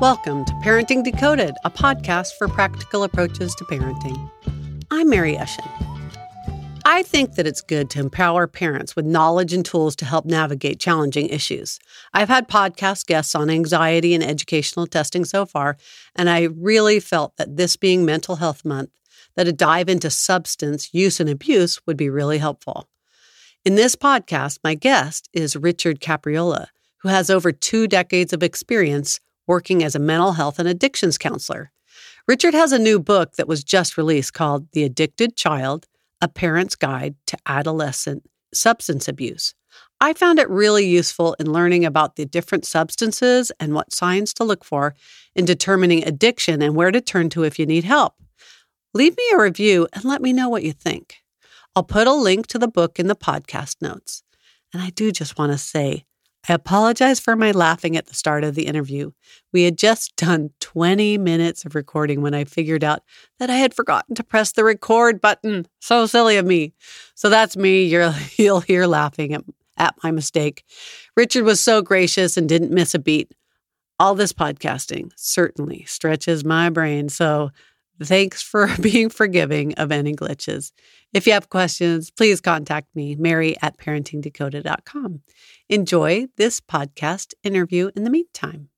Welcome 0.00 0.44
to 0.44 0.52
Parenting 0.62 1.02
Decoded, 1.02 1.56
a 1.64 1.70
podcast 1.72 2.34
for 2.38 2.46
practical 2.46 3.02
approaches 3.02 3.52
to 3.56 3.64
parenting. 3.64 4.30
I'm 4.92 5.10
Mary 5.10 5.34
Eshin. 5.34 5.66
I 6.84 7.02
think 7.02 7.34
that 7.34 7.48
it's 7.48 7.60
good 7.60 7.90
to 7.90 7.98
empower 7.98 8.46
parents 8.46 8.94
with 8.94 9.06
knowledge 9.06 9.52
and 9.52 9.64
tools 9.64 9.96
to 9.96 10.04
help 10.04 10.24
navigate 10.24 10.78
challenging 10.78 11.28
issues. 11.30 11.80
I've 12.14 12.28
had 12.28 12.48
podcast 12.48 13.06
guests 13.06 13.34
on 13.34 13.50
anxiety 13.50 14.14
and 14.14 14.22
educational 14.22 14.86
testing 14.86 15.24
so 15.24 15.44
far, 15.44 15.76
and 16.14 16.30
I 16.30 16.42
really 16.42 17.00
felt 17.00 17.36
that 17.36 17.56
this 17.56 17.74
being 17.74 18.04
Mental 18.04 18.36
Health 18.36 18.64
Month, 18.64 18.90
that 19.34 19.48
a 19.48 19.52
dive 19.52 19.88
into 19.88 20.10
substance 20.10 20.94
use 20.94 21.18
and 21.18 21.28
abuse 21.28 21.84
would 21.86 21.96
be 21.96 22.08
really 22.08 22.38
helpful. 22.38 22.88
In 23.64 23.74
this 23.74 23.96
podcast, 23.96 24.60
my 24.62 24.76
guest 24.76 25.28
is 25.32 25.56
Richard 25.56 25.98
Capriola, 25.98 26.68
who 26.98 27.08
has 27.08 27.30
over 27.30 27.50
two 27.50 27.88
decades 27.88 28.32
of 28.32 28.44
experience 28.44 29.18
working 29.48 29.82
as 29.82 29.94
a 29.94 29.98
mental 29.98 30.32
health 30.32 30.58
and 30.58 30.68
addictions 30.68 31.18
counselor. 31.18 31.72
Richard 32.28 32.54
has 32.54 32.70
a 32.70 32.78
new 32.78 33.00
book 33.00 33.36
that 33.36 33.48
was 33.48 33.64
just 33.64 33.96
released 33.96 34.34
called 34.34 34.70
The 34.72 34.84
Addicted 34.84 35.34
Child 35.34 35.86
A 36.20 36.28
Parent's 36.28 36.76
Guide 36.76 37.14
to 37.26 37.38
Adolescent 37.46 38.28
Substance 38.52 39.08
Abuse. 39.08 39.54
I 40.00 40.12
found 40.12 40.38
it 40.38 40.48
really 40.48 40.86
useful 40.86 41.34
in 41.40 41.52
learning 41.52 41.84
about 41.84 42.16
the 42.16 42.26
different 42.26 42.64
substances 42.64 43.50
and 43.58 43.74
what 43.74 43.92
signs 43.92 44.32
to 44.34 44.44
look 44.44 44.64
for 44.64 44.94
in 45.34 45.44
determining 45.44 46.06
addiction 46.06 46.62
and 46.62 46.76
where 46.76 46.90
to 46.90 47.00
turn 47.00 47.30
to 47.30 47.44
if 47.44 47.58
you 47.58 47.66
need 47.66 47.84
help. 47.84 48.14
Leave 48.94 49.16
me 49.16 49.24
a 49.32 49.40
review 49.40 49.88
and 49.92 50.04
let 50.04 50.22
me 50.22 50.32
know 50.32 50.48
what 50.48 50.62
you 50.62 50.72
think. 50.72 51.16
I'll 51.74 51.82
put 51.82 52.06
a 52.06 52.12
link 52.12 52.46
to 52.48 52.58
the 52.58 52.68
book 52.68 52.98
in 52.98 53.06
the 53.06 53.16
podcast 53.16 53.76
notes. 53.80 54.22
And 54.72 54.82
I 54.82 54.90
do 54.90 55.10
just 55.10 55.38
want 55.38 55.52
to 55.52 55.58
say 55.58 56.04
I 56.46 56.54
apologize 56.54 57.20
for 57.20 57.36
my 57.36 57.50
laughing 57.50 57.96
at 57.96 58.06
the 58.06 58.14
start 58.14 58.44
of 58.44 58.54
the 58.54 58.66
interview. 58.66 59.12
We 59.52 59.64
had 59.64 59.78
just 59.78 60.16
done 60.16 60.50
20 60.60 61.18
minutes 61.18 61.64
of 61.64 61.74
recording 61.74 62.20
when 62.20 62.34
I 62.34 62.44
figured 62.44 62.84
out 62.84 63.02
that 63.38 63.50
I 63.50 63.56
had 63.56 63.74
forgotten 63.74 64.14
to 64.16 64.24
press 64.24 64.52
the 64.52 64.64
record 64.64 65.20
button. 65.20 65.66
So 65.80 66.06
silly 66.06 66.36
of 66.36 66.46
me. 66.46 66.74
So 67.14 67.28
that's 67.28 67.56
me. 67.56 67.84
You're, 67.88 68.14
you'll 68.36 68.60
hear 68.60 68.86
laughing 68.86 69.34
at, 69.34 69.44
at 69.76 69.94
my 70.02 70.10
mistake. 70.10 70.64
Richard 71.16 71.44
was 71.44 71.60
so 71.60 71.82
gracious 71.82 72.36
and 72.36 72.48
didn't 72.48 72.72
miss 72.72 72.94
a 72.94 72.98
beat. 72.98 73.32
All 74.00 74.14
this 74.14 74.32
podcasting 74.32 75.10
certainly 75.16 75.84
stretches 75.86 76.44
my 76.44 76.70
brain. 76.70 77.08
So 77.08 77.50
thanks 78.02 78.42
for 78.42 78.68
being 78.80 79.08
forgiving 79.08 79.74
of 79.74 79.90
any 79.90 80.14
glitches. 80.14 80.72
If 81.12 81.26
you 81.26 81.32
have 81.32 81.48
questions, 81.48 82.10
please 82.10 82.40
contact 82.40 82.94
me, 82.94 83.16
Mary 83.16 83.56
at 83.62 83.78
parentingdecoded.com. 83.78 85.22
Enjoy 85.70 86.26
this 86.38 86.60
podcast 86.62 87.34
interview 87.42 87.90
in 87.94 88.04
the 88.04 88.10
meantime. 88.10 88.70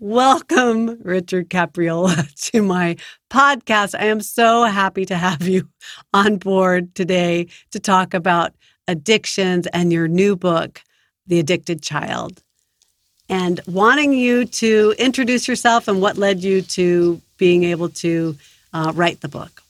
Welcome, 0.00 0.98
Richard 1.02 1.50
Capriola, 1.50 2.34
to 2.50 2.62
my 2.62 2.96
podcast. 3.30 3.94
I 3.98 4.06
am 4.06 4.22
so 4.22 4.64
happy 4.64 5.04
to 5.04 5.16
have 5.16 5.42
you 5.46 5.68
on 6.14 6.38
board 6.38 6.94
today 6.94 7.48
to 7.72 7.78
talk 7.78 8.14
about 8.14 8.54
addictions 8.88 9.66
and 9.68 9.92
your 9.92 10.08
new 10.08 10.34
book, 10.34 10.82
The 11.26 11.38
Addicted 11.38 11.82
Child, 11.82 12.42
and 13.28 13.60
wanting 13.66 14.14
you 14.14 14.46
to 14.46 14.94
introduce 14.98 15.46
yourself 15.46 15.88
and 15.88 16.00
what 16.00 16.16
led 16.16 16.42
you 16.42 16.62
to 16.62 17.20
being 17.36 17.64
able 17.64 17.90
to 17.90 18.34
uh, 18.72 18.92
write 18.94 19.20
the 19.20 19.28
book. 19.28 19.62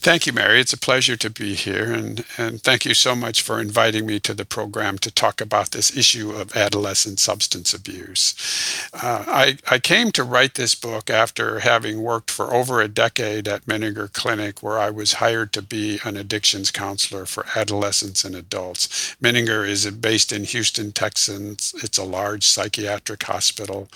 Thank 0.00 0.26
you, 0.28 0.32
Mary. 0.32 0.60
It's 0.60 0.72
a 0.72 0.78
pleasure 0.78 1.16
to 1.16 1.28
be 1.28 1.54
here, 1.54 1.92
and, 1.92 2.24
and 2.38 2.62
thank 2.62 2.84
you 2.84 2.94
so 2.94 3.16
much 3.16 3.42
for 3.42 3.60
inviting 3.60 4.06
me 4.06 4.20
to 4.20 4.32
the 4.32 4.44
program 4.44 4.96
to 4.98 5.10
talk 5.10 5.40
about 5.40 5.72
this 5.72 5.96
issue 5.96 6.30
of 6.30 6.56
adolescent 6.56 7.18
substance 7.18 7.74
abuse. 7.74 8.88
Uh, 8.94 9.24
I, 9.26 9.58
I 9.68 9.80
came 9.80 10.12
to 10.12 10.22
write 10.22 10.54
this 10.54 10.76
book 10.76 11.10
after 11.10 11.58
having 11.58 12.00
worked 12.00 12.30
for 12.30 12.54
over 12.54 12.80
a 12.80 12.86
decade 12.86 13.48
at 13.48 13.66
Menninger 13.66 14.12
Clinic, 14.12 14.62
where 14.62 14.78
I 14.78 14.88
was 14.88 15.14
hired 15.14 15.52
to 15.54 15.62
be 15.62 15.98
an 16.04 16.16
addictions 16.16 16.70
counselor 16.70 17.26
for 17.26 17.44
adolescents 17.56 18.24
and 18.24 18.36
adults. 18.36 19.16
Menninger 19.20 19.66
is 19.68 19.84
based 19.90 20.30
in 20.30 20.44
Houston, 20.44 20.92
Texas. 20.92 21.74
It's 21.82 21.98
a 21.98 22.04
large 22.04 22.46
psychiatric 22.46 23.24
hospital, 23.24 23.88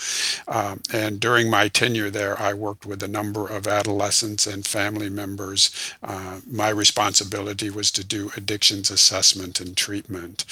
um, 0.49 0.83
and 0.93 1.21
during 1.21 1.49
my 1.49 1.69
tenure 1.69 2.11
there, 2.11 2.39
I 2.43 2.55
worked 2.55 2.87
with 2.87 3.05
a 3.05 3.09
number 3.09 3.47
of 3.47 3.69
adolescents 3.69 4.49
and 4.49 4.67
family 4.67 5.09
members 5.09 5.71
uh, 6.03 6.41
my 6.51 6.69
responsibility 6.69 7.71
was 7.71 7.91
to 7.93 8.05
do 8.05 8.33
addictions 8.37 8.91
assessment 8.91 9.61
and 9.61 9.77
treatment. 9.77 10.45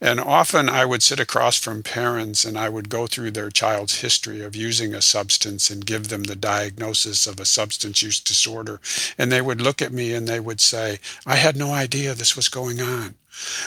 And 0.00 0.18
often 0.18 0.68
I 0.68 0.84
would 0.84 1.02
sit 1.02 1.20
across 1.20 1.56
from 1.56 1.82
parents 1.82 2.44
and 2.44 2.58
I 2.58 2.68
would 2.68 2.88
go 2.88 3.06
through 3.06 3.30
their 3.30 3.50
child's 3.50 4.00
history 4.00 4.42
of 4.42 4.56
using 4.56 4.94
a 4.94 5.02
substance 5.02 5.70
and 5.70 5.86
give 5.86 6.08
them 6.08 6.24
the 6.24 6.36
diagnosis 6.36 7.26
of 7.26 7.38
a 7.38 7.44
substance 7.44 8.02
use 8.02 8.20
disorder. 8.20 8.80
And 9.16 9.30
they 9.30 9.40
would 9.40 9.60
look 9.60 9.80
at 9.80 9.92
me 9.92 10.12
and 10.12 10.26
they 10.26 10.40
would 10.40 10.60
say, 10.60 10.98
I 11.24 11.36
had 11.36 11.56
no 11.56 11.72
idea 11.72 12.14
this 12.14 12.36
was 12.36 12.48
going 12.48 12.80
on. 12.80 13.14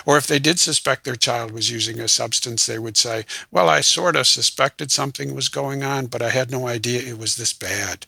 Or 0.06 0.18
if 0.18 0.28
they 0.28 0.40
did 0.40 0.60
suspect 0.60 1.04
their 1.04 1.16
child 1.16 1.52
was 1.52 1.72
using 1.72 2.00
a 2.00 2.08
substance, 2.08 2.66
they 2.66 2.80
would 2.80 2.98
say, 2.98 3.26
Well, 3.52 3.70
I 3.70 3.82
sort 3.82 4.16
of 4.16 4.28
suspected 4.28 4.92
something 4.92 5.36
was 5.36 5.50
going 5.50 5.84
on, 5.84 6.08
but 6.08 6.22
I 6.22 6.30
had 6.30 6.52
no 6.52 6.68
idea 6.68 7.02
it 7.02 7.18
was 7.18 7.36
this 7.36 7.54
bad. 7.54 8.06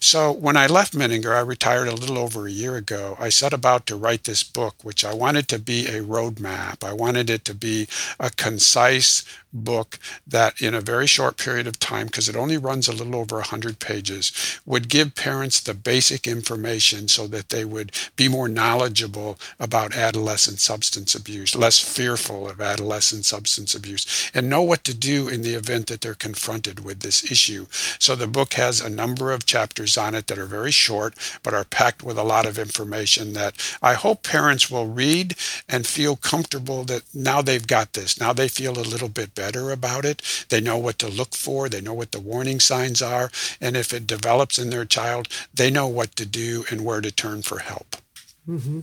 So 0.00 0.32
when 0.32 0.56
I 0.56 0.66
left 0.66 0.94
Menninger, 0.94 1.34
I 1.34 1.40
retired 1.40 1.88
a 1.88 1.94
little 1.94 2.18
over 2.18 2.46
a 2.46 2.50
year 2.50 2.76
ago. 2.76 3.16
I 3.18 3.28
set 3.28 3.52
about 3.52 3.86
to 3.86 3.96
write 3.96 4.24
this 4.24 4.42
book, 4.42 4.76
which 4.82 5.04
I 5.04 5.14
wanted 5.14 5.48
to 5.48 5.58
be 5.58 5.86
a 5.86 6.02
roadmap. 6.02 6.84
I 6.84 6.92
wanted 6.92 7.30
it 7.30 7.44
to 7.46 7.54
be 7.54 7.88
a 8.18 8.30
concise 8.30 9.24
book 9.64 9.98
that, 10.26 10.60
in 10.60 10.74
a 10.74 10.80
very 10.80 11.06
short 11.06 11.36
period 11.36 11.66
of 11.66 11.78
time, 11.78 12.06
because 12.06 12.28
it 12.28 12.36
only 12.36 12.58
runs 12.58 12.88
a 12.88 12.92
little 12.92 13.16
over 13.16 13.36
100 13.36 13.78
pages, 13.78 14.32
would 14.66 14.88
give 14.88 15.14
parents 15.14 15.60
the 15.60 15.74
basic 15.74 16.26
information 16.26 17.08
so 17.08 17.26
that 17.26 17.48
they 17.48 17.64
would 17.64 17.92
be 18.16 18.28
more 18.28 18.48
knowledgeable 18.48 19.38
about 19.58 19.96
adolescent 19.96 20.60
substance 20.60 21.14
abuse, 21.14 21.56
less 21.56 21.78
fearful 21.78 22.48
of 22.48 22.60
adolescent 22.60 23.24
substance 23.24 23.74
abuse, 23.74 24.30
and 24.34 24.50
know 24.50 24.62
what 24.62 24.84
to 24.84 24.94
do 24.94 25.28
in 25.28 25.42
the 25.42 25.54
event 25.54 25.86
that 25.86 26.00
they're 26.00 26.14
confronted 26.14 26.84
with 26.84 27.00
this 27.00 27.30
issue. 27.30 27.66
So 27.98 28.14
the 28.14 28.26
book 28.26 28.54
has 28.54 28.80
a 28.80 28.90
number 28.90 29.32
of 29.32 29.46
chapters 29.46 29.96
on 29.96 30.14
it 30.14 30.26
that 30.26 30.38
are 30.38 30.46
very 30.46 30.70
short, 30.70 31.14
but 31.42 31.54
are 31.54 31.64
packed 31.64 32.02
with 32.02 32.18
a 32.18 32.24
lot 32.24 32.46
of 32.46 32.58
information 32.58 33.32
that 33.32 33.54
I 33.82 33.94
hope 33.94 34.22
parents 34.22 34.70
will 34.70 34.86
read 34.86 35.34
and 35.68 35.86
feel 35.86 36.16
comfortable 36.16 36.84
that 36.84 37.02
now 37.14 37.42
they've 37.42 37.66
got 37.66 37.94
this. 37.94 38.20
Now 38.20 38.32
they 38.32 38.48
feel 38.48 38.78
a 38.78 38.80
little 38.80 39.08
bit 39.08 39.34
better 39.34 39.45
better 39.46 39.70
about 39.70 40.04
it. 40.04 40.22
They 40.48 40.60
know 40.60 40.78
what 40.78 40.98
to 40.98 41.08
look 41.08 41.34
for, 41.34 41.68
they 41.68 41.80
know 41.80 41.94
what 41.94 42.10
the 42.10 42.20
warning 42.20 42.60
signs 42.60 43.00
are, 43.00 43.30
and 43.60 43.76
if 43.76 43.92
it 43.92 44.06
develops 44.06 44.58
in 44.58 44.70
their 44.70 44.84
child, 44.84 45.28
they 45.54 45.70
know 45.70 45.86
what 45.86 46.16
to 46.16 46.26
do 46.26 46.64
and 46.70 46.84
where 46.84 47.00
to 47.00 47.12
turn 47.12 47.42
for 47.42 47.60
help. 47.60 47.96
Mm-hmm. 48.48 48.80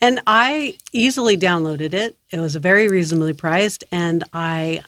And 0.00 0.22
I 0.26 0.78
easily 0.92 1.36
downloaded 1.36 1.92
it. 1.92 2.16
It 2.30 2.40
was 2.40 2.56
very 2.56 2.88
reasonably 2.88 3.34
priced, 3.34 3.84
and 3.92 4.24
I 4.32 4.82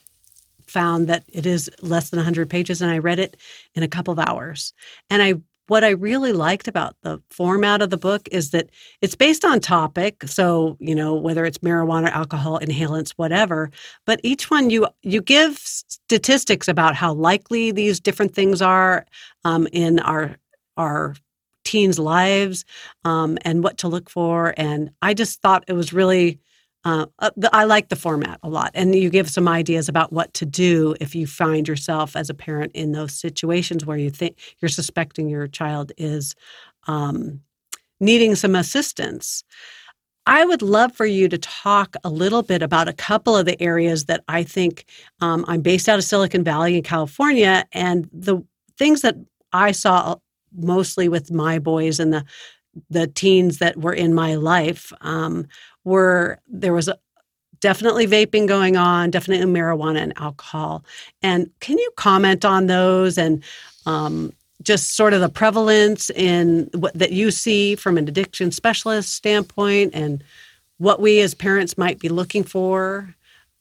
found 0.67 1.09
that 1.09 1.25
it 1.33 1.47
is 1.47 1.71
less 1.83 2.11
than 2.11 2.19
100 2.19 2.49
pages, 2.49 2.81
and 2.81 2.91
I 2.91 2.99
read 2.99 3.19
it 3.19 3.37
in 3.75 3.83
a 3.83 3.89
couple 3.89 4.13
of 4.13 4.19
hours. 4.19 4.73
And 5.11 5.23
I 5.23 5.35
what 5.69 5.85
I 5.85 5.91
really 5.91 6.33
liked 6.33 6.67
about 6.67 6.97
the 7.03 7.23
format 7.31 7.83
of 7.83 7.91
the 7.91 7.97
book 7.97 8.29
is 8.33 8.51
that 8.51 8.71
it's 9.01 9.15
based 9.15 9.45
on 9.45 9.61
topic. 9.61 10.25
So, 10.27 10.77
you 10.81 10.95
know, 10.95 11.15
whether 11.15 11.45
it's 11.45 11.59
marijuana, 11.59 12.11
alcohol, 12.11 12.59
inhalants, 12.61 13.11
whatever, 13.17 13.71
but 14.05 14.21
each 14.23 14.51
one 14.51 14.71
you 14.71 14.89
you 15.03 15.23
give 15.23 15.59
statistics 15.59 16.69
about 16.69 16.95
how 16.95 17.13
likely 17.13 17.71
these 17.71 18.01
different 18.01 18.35
things 18.35 18.61
are 18.61 19.07
um, 19.45 19.69
in 19.73 20.01
our 20.01 20.37
our 20.77 21.15
teens' 21.65 21.99
lives 21.99 22.65
um, 23.05 23.37
and 23.43 23.63
what 23.63 23.79
to 23.79 23.89
look 23.89 24.09
for. 24.09 24.55
And 24.57 24.91
I 25.03 25.13
just 25.13 25.43
thought 25.43 25.65
it 25.69 25.75
was 25.75 25.93
really 25.93 26.41
uh, 26.89 27.07
uh, 27.19 27.31
I 27.53 27.65
like 27.65 27.89
the 27.89 27.97
format 27.97 28.41
a 28.43 28.49
lot, 28.49 28.71
and 28.73 28.95
you 28.95 29.11
give 29.11 29.29
some 29.29 29.47
ideas 29.47 29.91
about 29.91 30.11
what 30.11 30.33
to 30.35 30.47
do 30.47 30.95
if 31.01 31.15
you 31.15 31.27
find 31.27 31.69
yourself 31.69 32.17
as 32.17 32.31
a 32.31 32.35
parent 32.35 32.73
in 32.75 32.93
those 32.93 33.13
situations 33.13 33.85
where 33.85 33.99
you 33.99 34.09
think 34.09 34.39
you're 34.61 34.71
suspecting 34.71 35.29
your 35.29 35.47
child 35.49 35.93
is 35.99 36.35
um, 36.87 37.41
needing 38.01 38.35
some 38.35 38.55
assistance. 38.55 39.45
I 40.25 40.47
would 40.47 40.63
love 40.63 40.95
for 40.95 41.05
you 41.05 41.29
to 41.29 41.37
talk 41.37 41.95
a 42.05 42.11
little 42.11 42.43
bit 42.43 42.63
about 42.63 42.89
a 42.89 42.95
couple 42.95 43.37
of 43.37 43.45
the 43.45 43.61
areas 43.63 44.07
that 44.07 44.25
I 44.27 44.43
think 44.43 44.87
um, 45.21 45.45
I'm 45.47 45.61
based 45.61 45.91
out 45.91 45.99
of 45.99 46.05
Silicon 46.05 46.43
Valley 46.43 46.77
in 46.79 46.83
California, 46.83 47.67
and 47.73 48.09
the 48.15 48.43
things 48.79 49.03
that 49.03 49.17
I 49.53 49.73
saw 49.73 50.17
mostly 50.57 51.11
with 51.11 51.31
my 51.31 51.59
boys 51.59 52.01
and 52.01 52.15
the 52.15 52.25
the 52.91 53.07
teens 53.07 53.59
that 53.59 53.77
were 53.77 53.93
in 53.93 54.15
my 54.15 54.35
life 54.35 54.93
um, 55.01 55.47
were 55.85 56.39
there 56.49 56.73
was 56.73 56.89
a, 56.89 56.99
definitely 57.61 58.07
vaping 58.07 58.47
going 58.47 58.77
on, 58.77 59.11
definitely 59.11 59.47
marijuana 59.47 59.99
and 59.99 60.13
alcohol. 60.17 60.85
And 61.23 61.51
can 61.61 61.79
you 61.79 61.91
comment 61.97 62.45
on 62.45 62.67
those 62.67 63.19
and 63.19 63.43
um, 63.87 64.33
just 64.63 64.95
sort 64.97 65.13
of 65.13 65.21
the 65.21 65.29
prevalence 65.29 66.11
in 66.11 66.69
what 66.75 66.95
that 66.95 67.13
you 67.13 67.31
see 67.31 67.75
from 67.75 67.99
an 67.99 68.09
addiction 68.09 68.51
specialist 68.51 69.13
standpoint 69.13 69.95
and 69.95 70.23
what 70.79 71.01
we 71.01 71.21
as 71.21 71.35
parents 71.35 71.77
might 71.77 71.99
be 71.99 72.09
looking 72.09 72.45
for 72.45 73.15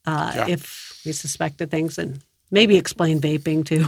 uh, 0.06 0.32
yeah. 0.34 0.48
if 0.48 1.00
we 1.04 1.12
suspected 1.12 1.70
things 1.70 1.98
and 1.98 2.20
maybe 2.50 2.76
explain 2.76 3.20
vaping 3.20 3.64
too. 3.64 3.86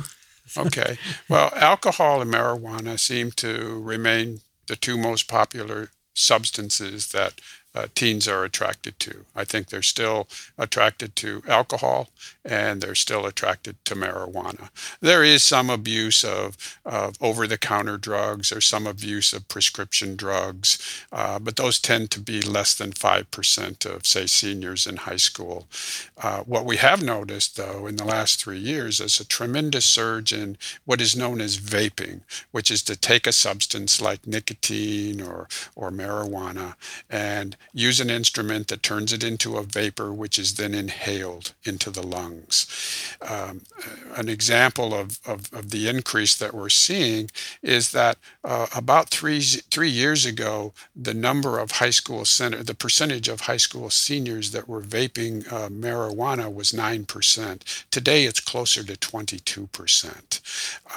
okay. 0.56 0.98
Well, 1.28 1.52
alcohol 1.54 2.20
and 2.20 2.32
marijuana 2.32 2.98
seem 2.98 3.30
to 3.32 3.80
remain 3.80 4.40
the 4.70 4.76
two 4.76 4.96
most 4.96 5.26
popular 5.26 5.90
substances 6.14 7.08
that 7.08 7.40
uh, 7.74 7.86
teens 7.94 8.26
are 8.26 8.44
attracted 8.44 8.98
to. 9.00 9.24
I 9.36 9.44
think 9.44 9.68
they're 9.68 9.82
still 9.82 10.28
attracted 10.58 11.14
to 11.16 11.42
alcohol 11.46 12.08
and 12.44 12.80
they're 12.80 12.94
still 12.94 13.26
attracted 13.26 13.76
to 13.84 13.94
marijuana. 13.94 14.70
There 15.00 15.22
is 15.22 15.42
some 15.42 15.70
abuse 15.70 16.24
of, 16.24 16.56
of 16.84 17.14
over 17.20 17.46
the 17.46 17.58
counter 17.58 17.96
drugs 17.96 18.50
or 18.50 18.60
some 18.60 18.86
abuse 18.86 19.32
of 19.32 19.48
prescription 19.48 20.16
drugs, 20.16 21.06
uh, 21.12 21.38
but 21.38 21.56
those 21.56 21.78
tend 21.78 22.10
to 22.12 22.20
be 22.20 22.40
less 22.42 22.74
than 22.74 22.92
5% 22.92 23.86
of, 23.86 24.06
say, 24.06 24.26
seniors 24.26 24.86
in 24.86 24.96
high 24.96 25.16
school. 25.16 25.68
Uh, 26.18 26.40
what 26.40 26.64
we 26.64 26.76
have 26.78 27.02
noticed, 27.02 27.56
though, 27.56 27.86
in 27.86 27.96
the 27.96 28.04
last 28.04 28.42
three 28.42 28.58
years 28.58 29.00
is 29.00 29.20
a 29.20 29.26
tremendous 29.26 29.84
surge 29.84 30.32
in 30.32 30.56
what 30.84 31.00
is 31.00 31.16
known 31.16 31.40
as 31.40 31.58
vaping, 31.58 32.20
which 32.50 32.70
is 32.70 32.82
to 32.82 32.96
take 32.96 33.26
a 33.26 33.32
substance 33.32 34.00
like 34.00 34.26
nicotine 34.26 35.20
or, 35.20 35.48
or 35.76 35.90
marijuana 35.90 36.74
and 37.08 37.56
use 37.72 38.00
an 38.00 38.10
instrument 38.10 38.68
that 38.68 38.82
turns 38.82 39.12
it 39.12 39.22
into 39.22 39.56
a 39.56 39.62
vapor, 39.62 40.12
which 40.12 40.38
is 40.38 40.54
then 40.54 40.74
inhaled 40.74 41.52
into 41.64 41.90
the 41.90 42.06
lungs. 42.06 42.66
Um, 43.26 43.62
an 44.16 44.28
example 44.28 44.94
of, 44.94 45.18
of, 45.26 45.52
of, 45.52 45.70
the 45.70 45.88
increase 45.88 46.34
that 46.36 46.54
we're 46.54 46.68
seeing 46.68 47.30
is 47.62 47.92
that 47.92 48.16
uh, 48.42 48.66
about 48.74 49.08
three, 49.10 49.40
three 49.40 49.88
years 49.88 50.26
ago, 50.26 50.72
the 50.96 51.14
number 51.14 51.58
of 51.58 51.72
high 51.72 51.90
school 51.90 52.24
center, 52.24 52.62
the 52.62 52.74
percentage 52.74 53.28
of 53.28 53.42
high 53.42 53.56
school 53.56 53.90
seniors 53.90 54.50
that 54.50 54.68
were 54.68 54.82
vaping 54.82 55.46
uh, 55.52 55.68
marijuana 55.68 56.52
was 56.52 56.72
9%. 56.72 57.86
Today, 57.90 58.24
it's 58.24 58.40
closer 58.40 58.82
to 58.82 58.94
22%. 58.94 60.40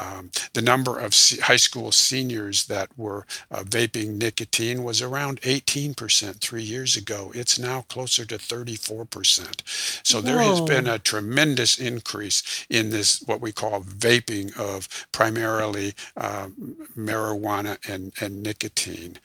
Um, 0.02 0.32
the 0.54 0.62
number 0.62 1.00
of 1.00 1.14
high 1.44 1.58
school 1.58 1.92
seniors 1.92 2.66
that 2.66 2.90
were 2.98 3.26
uh, 3.52 3.64
vaping 3.64 4.18
nicotine 4.18 4.84
was 4.84 5.02
around 5.02 5.42
18% 5.42 6.40
three 6.54 6.62
years 6.62 6.96
ago. 6.96 7.32
It's 7.34 7.58
now 7.58 7.82
closer 7.90 8.26
to 8.26 8.38
34%. 8.38 10.06
So 10.06 10.22
there 10.22 10.38
has 10.38 10.62
been 10.62 10.86
a 10.86 11.00
tremendous 11.00 11.80
increase 11.80 12.68
in 12.70 12.92
this, 12.92 13.24
what 13.26 13.42
we 13.42 13.52
call 13.52 13.82
vaping 13.82 14.56
of 14.56 14.88
primarily 15.12 15.96
uh, 16.16 16.50
marijuana 16.96 17.80
and, 17.90 18.14
and 18.22 18.44
nicotine. 18.44 19.18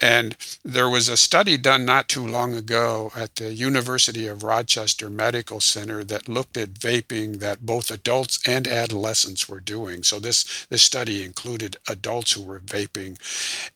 And 0.00 0.36
there 0.64 0.88
was 0.88 1.08
a 1.08 1.16
study 1.16 1.56
done 1.56 1.84
not 1.84 2.08
too 2.08 2.24
long 2.24 2.54
ago 2.54 3.10
at 3.16 3.34
the 3.34 3.52
University 3.52 4.28
of 4.28 4.44
Rochester 4.44 5.10
Medical 5.10 5.58
Center 5.58 6.04
that 6.04 6.28
looked 6.28 6.56
at 6.56 6.74
vaping 6.74 7.40
that 7.40 7.66
both 7.66 7.90
adults 7.90 8.38
and 8.46 8.68
adolescents 8.68 9.48
were 9.48 9.58
doing. 9.58 10.04
So 10.04 10.20
this, 10.20 10.68
this 10.70 10.84
study 10.84 11.24
included 11.24 11.78
adults 11.88 12.30
who 12.30 12.42
were 12.42 12.60
vaping. 12.60 13.18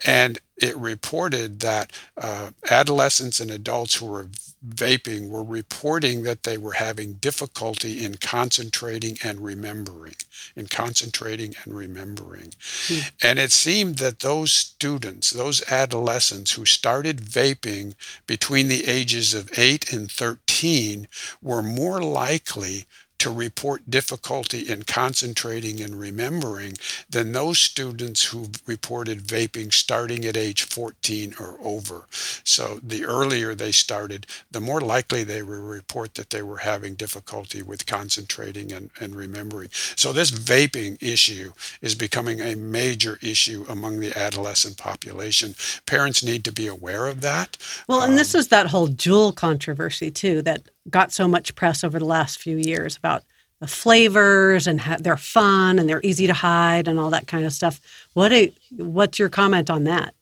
And 0.06 0.39
it 0.62 0.77
reported 0.77 1.61
that 1.61 1.93
uh, 2.17 2.51
adolescents 2.71 3.41
and 3.41 3.51
adults 3.51 3.95
who 3.95 4.07
were 4.07 4.29
vaping 4.67 5.31
were 5.31 5.43
reporting 5.43 6.23
that 6.23 6.43
they 6.43 6.59
were 6.59 6.73
having 6.73 7.15
difficulty 7.15 8.05
in 8.05 8.17
concentrating 8.17 9.17
and 9.25 9.41
remembering, 9.41 10.15
in 10.55 10.67
concentrating 10.67 11.55
and 11.65 11.75
remembering. 11.75 12.53
Hmm. 12.87 13.01
And 13.23 13.39
it 13.39 13.53
seemed 13.53 13.97
that 13.97 14.21
those 14.21 14.53
students, 14.53 15.31
those 15.31 15.67
adolescents 15.71 16.53
who 16.53 16.67
started 16.67 17.21
vaping 17.21 17.95
between 18.27 18.69
the 18.69 18.87
ages 18.87 19.33
of 19.33 19.59
8 19.59 19.93
and 19.93 20.11
13, 20.11 21.09
were 21.41 21.63
more 21.63 22.03
likely 22.03 22.85
to 23.20 23.31
report 23.31 23.90
difficulty 23.90 24.69
in 24.69 24.82
concentrating 24.82 25.81
and 25.81 26.00
remembering 26.00 26.75
than 27.08 27.32
those 27.32 27.58
students 27.58 28.25
who 28.25 28.49
reported 28.67 29.20
vaping 29.22 29.72
starting 29.72 30.25
at 30.25 30.37
age 30.37 30.62
14 30.62 31.34
or 31.38 31.56
over. 31.62 32.06
So 32.44 32.81
the 32.82 33.05
earlier 33.05 33.55
they 33.55 33.72
started, 33.72 34.26
the 34.50 34.61
more 34.61 34.81
likely 34.81 35.25
they 35.25 35.43
would 35.43 35.58
report 35.58 36.14
that 36.14 36.31
they 36.31 36.43
were 36.43 36.58
having 36.58 36.94
difficulty 36.94 37.62
with 37.62 37.87
concentrating 37.87 38.72
and, 38.72 38.90
and 39.00 39.14
remembering. 39.14 39.69
So 39.96 40.12
this 40.12 40.31
vaping 40.31 41.02
issue 41.02 41.52
is 41.82 41.94
becoming 41.94 42.40
a 42.40 42.56
major 42.56 43.19
issue 43.22 43.67
among 43.69 44.00
the 44.00 44.19
adolescent 44.19 44.78
population. 44.78 45.55
Parents 45.87 46.25
need 46.25 46.44
to 46.44 46.52
be 46.52 46.67
aware 46.67 47.06
of 47.06 47.20
that. 47.20 47.58
Well, 47.87 48.02
and 48.02 48.12
um, 48.12 48.17
this 48.17 48.34
is 48.34 48.49
that 48.49 48.69
whole 48.69 48.88
Juul 48.88 49.34
controversy 49.34 50.11
too 50.11 50.43
that 50.43 50.62
got 50.91 51.13
so 51.13 51.29
much 51.29 51.55
press 51.55 51.85
over 51.85 51.99
the 51.99 52.05
last 52.05 52.41
few 52.41 52.57
years 52.57 52.97
about 52.97 53.25
the 53.61 53.67
flavors 53.67 54.67
and 54.67 54.81
ha- 54.81 54.97
they're 55.01 55.17
fun 55.17 55.79
and 55.79 55.89
they're 55.89 56.03
easy 56.03 56.27
to 56.27 56.33
hide 56.33 56.89
and 56.89 56.99
all 56.99 57.11
that 57.11 57.27
kind 57.27 57.45
of 57.45 57.53
stuff. 57.53 57.81
What 58.15 58.33
a, 58.33 58.53
what's 58.77 59.19
your 59.19 59.29
comment 59.29 59.71
on 59.71 59.85
that? 59.85 60.15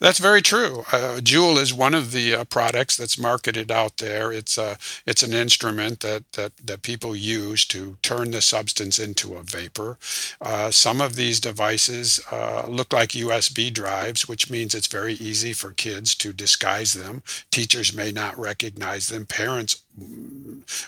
That's 0.00 0.18
very 0.18 0.42
true. 0.42 0.80
Uh, 0.92 1.20
Juul 1.22 1.58
is 1.58 1.72
one 1.72 1.94
of 1.94 2.12
the 2.12 2.34
uh, 2.34 2.44
products 2.44 2.96
that's 2.96 3.18
marketed 3.18 3.70
out 3.70 3.96
there. 3.98 4.32
It's 4.32 4.58
a 4.58 4.62
uh, 4.62 4.74
it's 5.06 5.22
an 5.22 5.32
instrument 5.32 6.00
that, 6.00 6.30
that 6.32 6.52
that 6.64 6.82
people 6.82 7.16
use 7.16 7.64
to 7.66 7.96
turn 8.02 8.30
the 8.30 8.42
substance 8.42 8.98
into 8.98 9.34
a 9.36 9.42
vapor. 9.42 9.98
Uh, 10.40 10.70
some 10.70 11.00
of 11.00 11.16
these 11.16 11.40
devices 11.40 12.20
uh, 12.30 12.66
look 12.68 12.92
like 12.92 13.10
USB 13.10 13.72
drives, 13.72 14.28
which 14.28 14.50
means 14.50 14.74
it's 14.74 14.86
very 14.86 15.14
easy 15.14 15.52
for 15.52 15.72
kids 15.72 16.14
to 16.16 16.32
disguise 16.32 16.92
them. 16.92 17.22
Teachers 17.50 17.94
may 17.94 18.12
not 18.12 18.38
recognize 18.38 19.08
them. 19.08 19.26
Parents 19.26 19.82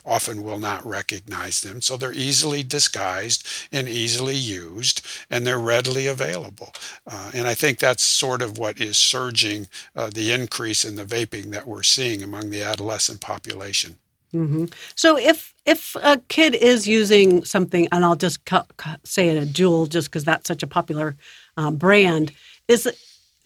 often 0.05 0.43
will 0.43 0.59
not 0.59 0.87
recognize 0.87 1.61
them. 1.61 1.81
So 1.81 1.97
they're 1.97 2.13
easily 2.13 2.63
disguised 2.63 3.47
and 3.71 3.89
easily 3.89 4.37
used, 4.37 5.07
and 5.31 5.47
they're 5.47 5.59
readily 5.59 6.07
available. 6.07 6.73
Uh, 7.07 7.31
and 7.35 7.47
I 7.47 7.55
think 7.55 7.79
that's 7.79 8.03
sort 8.03 8.43
of 8.43 8.59
what 8.59 8.81
is 8.81 8.97
surging 8.97 9.69
uh, 9.97 10.11
the 10.13 10.33
increase 10.33 10.85
in 10.85 10.97
the 10.97 11.05
vaping 11.05 11.51
that 11.51 11.67
we're 11.67 11.83
seeing 11.83 12.23
among 12.23 12.51
the 12.51 12.63
adolescent 12.63 13.21
population. 13.21 13.97
Mm-hmm. 14.35 14.67
So 14.95 15.19
if 15.19 15.55
if 15.67 15.95
a 16.03 16.19
kid 16.29 16.55
is 16.55 16.89
using 16.89 17.45
something, 17.45 17.87
and 17.93 18.05
I'll 18.05 18.17
just 18.17 18.45
cu- 18.47 18.61
cu- 18.79 18.97
say 19.05 19.29
it 19.29 19.43
a 19.43 19.47
Juul, 19.47 19.89
just 19.89 20.09
because 20.09 20.25
that's 20.25 20.49
such 20.49 20.63
a 20.63 20.67
popular 20.67 21.17
uh, 21.59 21.71
brand, 21.71 22.33
is 22.67 22.91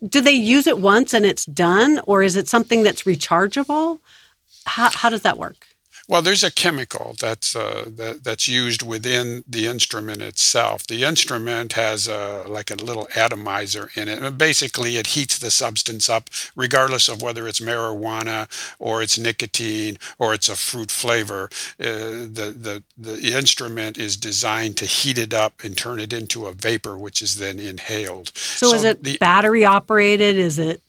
do 0.09 0.21
they 0.21 0.33
use 0.33 0.67
it 0.67 0.79
once 0.79 1.13
and 1.13 1.27
it's 1.27 1.45
done, 1.47 2.01
or 2.07 2.23
is 2.23 2.37
it 2.37 2.49
something 2.49 2.85
that's 2.85 3.03
rechargeable? 3.03 3.99
How, 4.67 4.91
how 4.91 5.11
does 5.11 5.23
that 5.23 5.39
work? 5.39 5.67
Well, 6.09 6.23
there's 6.23 6.45
a 6.45 6.53
chemical 6.53 7.17
that's 7.19 7.57
uh, 7.57 7.85
that, 7.97 8.23
that's 8.23 8.47
used 8.47 8.83
within 8.83 9.43
the 9.49 9.67
instrument 9.67 10.23
itself. 10.23 10.87
The 10.87 11.03
instrument 11.03 11.73
has 11.73 12.07
a, 12.07 12.45
like 12.47 12.71
a 12.71 12.77
little 12.77 13.09
atomizer 13.17 13.91
in 13.97 14.07
it. 14.09 14.23
And 14.23 14.39
basically, 14.39 14.99
it 14.99 15.09
heats 15.09 15.37
the 15.39 15.51
substance 15.51 16.09
up, 16.09 16.31
regardless 16.55 17.09
of 17.09 17.23
whether 17.23 17.49
it's 17.49 17.59
marijuana 17.59 18.49
or 18.79 19.03
it's 19.03 19.19
nicotine 19.19 19.99
or 20.19 20.33
it's 20.33 20.49
a 20.49 20.55
fruit 20.55 20.93
flavor. 20.93 21.51
Uh, 21.81 22.23
the, 22.31 22.55
the 22.57 22.85
the 22.97 23.33
instrument 23.37 23.99
is 23.99 24.17
designed 24.17 24.77
to 24.77 24.87
heat 24.87 25.19
it 25.19 25.35
up 25.35 25.65
and 25.65 25.77
turn 25.77 25.99
it 25.99 26.13
into 26.13 26.47
a 26.47 26.53
vapor, 26.53 26.97
which 26.97 27.21
is 27.21 27.37
then 27.37 27.59
inhaled. 27.59 28.31
So, 28.37 28.69
so 28.69 28.77
is 28.77 28.85
it 28.85 29.03
the, 29.03 29.19
battery 29.19 29.65
operated? 29.65 30.37
Is 30.37 30.61
it 30.61 30.83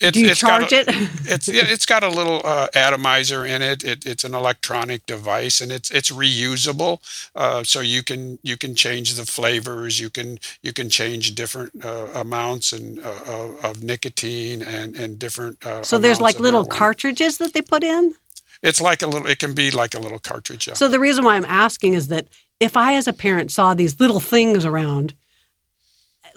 it's, 0.00 0.14
Do 0.14 0.20
you 0.20 0.30
it's 0.30 0.40
charge 0.40 0.72
a, 0.72 0.80
it? 0.80 0.86
it's 1.24 1.48
it's 1.48 1.86
got 1.86 2.04
a 2.04 2.08
little 2.08 2.40
uh, 2.44 2.68
atomizer 2.74 3.44
in 3.46 3.62
it. 3.62 3.84
it. 3.84 4.06
It's 4.06 4.24
an 4.24 4.34
electronic 4.34 5.06
device, 5.06 5.60
and 5.60 5.72
it's 5.72 5.90
it's 5.90 6.10
reusable. 6.12 7.00
Uh, 7.34 7.64
so 7.64 7.80
you 7.80 8.02
can 8.04 8.38
you 8.42 8.56
can 8.56 8.74
change 8.74 9.14
the 9.14 9.26
flavors. 9.26 10.00
You 10.00 10.10
can 10.10 10.38
you 10.62 10.72
can 10.72 10.90
change 10.90 11.34
different 11.34 11.72
uh, 11.84 12.08
amounts 12.14 12.72
and 12.72 13.00
uh, 13.04 13.52
of 13.62 13.82
nicotine 13.82 14.62
and 14.62 14.96
and 14.96 15.18
different. 15.18 15.64
Uh, 15.66 15.82
so 15.82 15.98
there's 15.98 16.20
like 16.20 16.40
little 16.40 16.64
marijuana. 16.64 16.70
cartridges 16.70 17.38
that 17.38 17.52
they 17.54 17.62
put 17.62 17.84
in. 17.84 18.14
It's 18.62 18.80
like 18.80 19.02
a 19.02 19.06
little. 19.08 19.26
It 19.28 19.40
can 19.40 19.54
be 19.54 19.70
like 19.70 19.94
a 19.94 20.00
little 20.00 20.20
cartridge. 20.20 20.68
Yeah. 20.68 20.74
So 20.74 20.88
the 20.88 21.00
reason 21.00 21.24
why 21.24 21.36
I'm 21.36 21.44
asking 21.46 21.94
is 21.94 22.08
that 22.08 22.28
if 22.60 22.76
I, 22.76 22.94
as 22.94 23.08
a 23.08 23.12
parent, 23.12 23.52
saw 23.52 23.74
these 23.74 24.00
little 24.00 24.20
things 24.20 24.64
around 24.64 25.14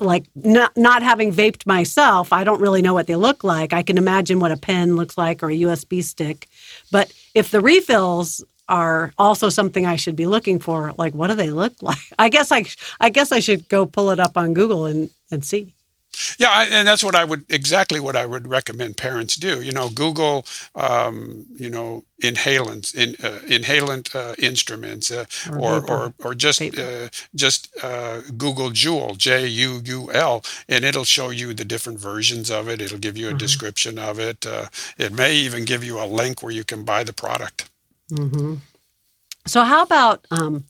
like 0.02 0.26
not 0.36 0.76
not 0.76 1.04
having 1.04 1.32
vaped 1.32 1.66
myself, 1.66 2.34
I 2.34 2.44
don't 2.44 2.62
really 2.62 2.82
know 2.82 2.94
what 2.94 3.08
they 3.08 3.16
look 3.16 3.44
like. 3.44 3.74
I 3.74 3.84
can 3.84 3.98
imagine 3.98 4.40
what 4.40 4.52
a 4.52 4.58
pen 4.58 4.96
looks 4.96 5.18
like 5.18 5.44
or 5.44 5.50
a 5.50 5.56
USB 5.56 6.04
stick. 6.04 6.48
But 6.92 7.14
if 7.34 7.52
the 7.52 7.62
refills 7.62 8.44
are 8.68 9.14
also 9.18 9.50
something 9.50 9.86
I 9.86 9.96
should 9.98 10.16
be 10.16 10.26
looking 10.28 10.60
for, 10.60 10.94
like 10.98 11.14
what 11.14 11.28
do 11.28 11.36
they 11.36 11.52
look 11.52 11.74
like? 11.82 12.00
I 12.20 12.30
guess 12.30 12.52
I 12.52 12.66
I 13.00 13.10
guess 13.10 13.32
I 13.32 13.40
should 13.40 13.70
go 13.70 13.86
pull 13.86 14.12
it 14.12 14.20
up 14.20 14.38
on 14.38 14.54
Google 14.54 14.86
and 14.86 15.10
and 15.32 15.46
see. 15.46 15.74
Yeah, 16.38 16.68
and 16.70 16.88
that's 16.88 17.04
what 17.04 17.16
I 17.16 17.24
would 17.24 17.46
exactly 17.50 18.00
what 18.00 18.16
I 18.16 18.26
would 18.26 18.48
recommend 18.48 18.98
parents 18.98 19.36
do. 19.36 19.62
You 19.62 19.72
know, 19.72 19.90
Google, 19.90 20.46
um, 20.76 21.46
you 21.56 21.70
know, 21.70 22.04
inhalants, 22.22 22.94
in, 22.94 23.16
uh, 23.26 23.40
inhalant 23.48 24.16
uh, 24.16 24.36
instruments, 24.38 25.10
uh, 25.12 25.26
or, 25.52 25.90
or, 25.90 26.14
or 26.24 26.36
just 26.36 26.62
uh, 26.62 27.10
just 27.34 27.70
uh, 27.84 28.22
Google 28.38 28.72
Juul, 28.72 29.18
J 29.18 29.48
U 29.48 29.82
U 29.84 30.12
L, 30.12 30.44
and 30.68 30.84
it'll 30.84 31.06
show 31.06 31.30
you 31.30 31.54
the 31.54 31.66
different 31.66 32.00
versions 32.00 32.52
of 32.52 32.68
it. 32.68 32.82
It'll 32.82 32.98
give 32.98 33.18
you 33.18 33.28
a 33.28 33.30
mm-hmm. 33.30 33.38
description 33.38 33.98
of 33.98 34.20
it. 34.20 34.46
Uh, 34.46 34.68
it 34.98 35.14
may 35.14 35.34
even 35.36 35.66
give 35.66 35.84
you 35.84 36.00
a 36.00 36.06
link 36.06 36.44
where 36.44 36.54
you 36.54 36.64
can 36.64 36.84
buy 36.84 37.04
the 37.04 37.14
product. 37.14 37.70
Mm-hmm. 38.12 38.56
So, 39.48 39.64
how 39.64 39.82
about 39.82 40.28
um, 40.30 40.66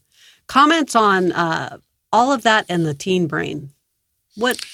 comments 0.47 0.95
on 0.95 1.31
uh, 1.31 1.77
all 2.11 2.31
of 2.31 2.43
that 2.43 2.65
and 2.69 2.85
the 2.85 2.93
teen 2.93 3.27
brain. 3.27 3.71
What 4.35 4.65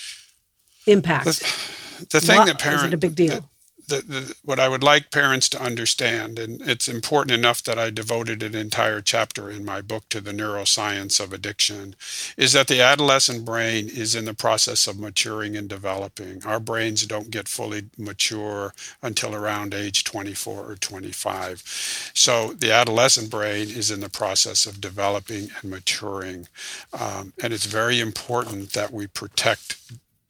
impact? 0.88 1.26
The, 1.26 2.06
the 2.12 2.22
thing 2.22 2.38
what, 2.38 2.48
that 2.48 2.60
parents 2.60 2.94
a 2.94 2.98
big 2.98 3.16
deal? 3.16 3.50
the, 3.88 4.02
the, 4.02 4.36
what 4.44 4.60
I 4.60 4.68
would 4.68 4.84
like 4.84 5.12
parents 5.12 5.48
to 5.50 5.62
understand, 5.62 6.38
and 6.40 6.62
it's 6.62 6.88
important 6.88 7.32
enough 7.32 7.64
that 7.64 7.80
I 7.80 7.90
devoted 7.90 8.44
an 8.44 8.54
entire 8.54 9.02
chapter 9.02 9.50
in 9.50 9.64
my 9.64 9.82
book 9.82 10.10
to 10.10 10.20
the 10.20 10.32
neuroscience 10.32 11.20
of 11.24 11.32
addiction, 11.32 11.96
is 12.36 12.54
that 12.54 12.68
the 12.68 12.82
adolescent 12.82 13.46
brain 13.46 13.88
is 13.88 14.14
in 14.14 14.26
the 14.26 14.34
process 14.34 14.88
of 14.88 15.00
maturing 15.00 15.56
and 15.56 15.70
developing. 15.70 16.46
Our 16.46 16.60
brains 16.60 17.06
don't 17.06 17.32
get 17.32 17.48
fully 17.48 17.84
mature 17.98 18.74
until 19.02 19.34
around 19.34 19.74
age 19.74 20.04
24 20.04 20.72
or 20.72 20.76
25. 20.76 22.12
So 22.14 22.54
the 22.54 22.72
adolescent 22.72 23.30
brain 23.30 23.70
is 23.70 23.90
in 23.90 24.02
the 24.02 24.10
process 24.10 24.66
of 24.66 24.82
developing 24.82 25.50
and 25.62 25.72
maturing. 25.72 26.48
Um, 26.94 27.34
and 27.42 27.54
it's 27.54 27.66
very 27.66 28.02
important 28.02 28.74
that 28.74 28.92
we 28.92 29.08
protect 29.08 29.78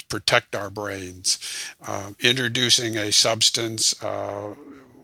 protect 0.09 0.55
our 0.55 0.69
brains. 0.69 1.39
Uh, 1.85 2.11
introducing 2.19 2.97
a 2.97 3.11
substance 3.11 4.01
uh, 4.03 4.53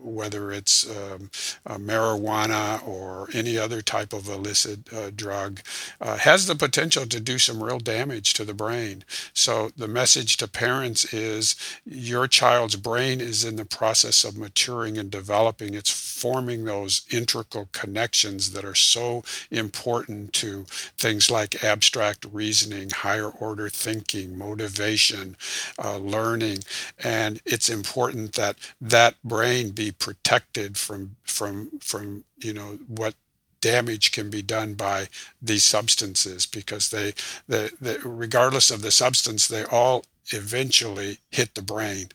whether 0.04 0.52
it's 0.52 0.88
um, 0.88 1.30
uh, 1.66 1.76
marijuana 1.76 2.86
or 2.86 3.28
any 3.32 3.58
other 3.58 3.82
type 3.82 4.12
of 4.12 4.28
illicit 4.28 4.92
uh, 4.92 5.10
drug, 5.14 5.60
uh, 6.00 6.16
has 6.16 6.46
the 6.46 6.54
potential 6.54 7.06
to 7.06 7.20
do 7.20 7.38
some 7.38 7.62
real 7.62 7.78
damage 7.78 8.32
to 8.34 8.44
the 8.44 8.54
brain. 8.54 9.04
So 9.32 9.70
the 9.76 9.88
message 9.88 10.36
to 10.38 10.48
parents 10.48 11.12
is 11.12 11.56
your 11.84 12.28
child's 12.28 12.76
brain 12.76 13.20
is 13.20 13.44
in 13.44 13.56
the 13.56 13.64
process 13.64 14.24
of 14.24 14.36
maturing 14.36 14.98
and 14.98 15.10
developing. 15.10 15.74
It's 15.74 15.90
forming 15.90 16.64
those 16.64 17.02
integral 17.10 17.68
connections 17.72 18.52
that 18.52 18.64
are 18.64 18.74
so 18.74 19.22
important 19.50 20.32
to 20.34 20.64
things 20.98 21.30
like 21.30 21.64
abstract 21.64 22.26
reasoning, 22.32 22.90
higher 22.90 23.28
order 23.28 23.68
thinking, 23.68 24.36
motivation, 24.38 25.36
uh, 25.82 25.98
learning. 25.98 26.58
And 27.02 27.40
it's 27.44 27.68
important 27.68 28.34
that 28.34 28.56
that 28.80 29.14
brain 29.22 29.70
be 29.70 29.92
protected 29.98 30.76
from 30.76 31.16
from 31.24 31.70
from 31.80 32.24
you 32.38 32.52
know 32.52 32.78
what 32.86 33.14
damage 33.60 34.12
can 34.12 34.28
be 34.28 34.42
done 34.42 34.74
by 34.74 35.08
these 35.40 35.64
substances 35.64 36.44
because 36.44 36.90
they, 36.90 37.14
they, 37.48 37.70
they 37.80 37.96
regardless 38.04 38.70
of 38.70 38.82
the 38.82 38.90
substance 38.90 39.48
they 39.48 39.64
all 39.64 40.04
eventually 40.32 41.18
hit 41.30 41.54
the 41.54 41.62
brain. 41.62 42.08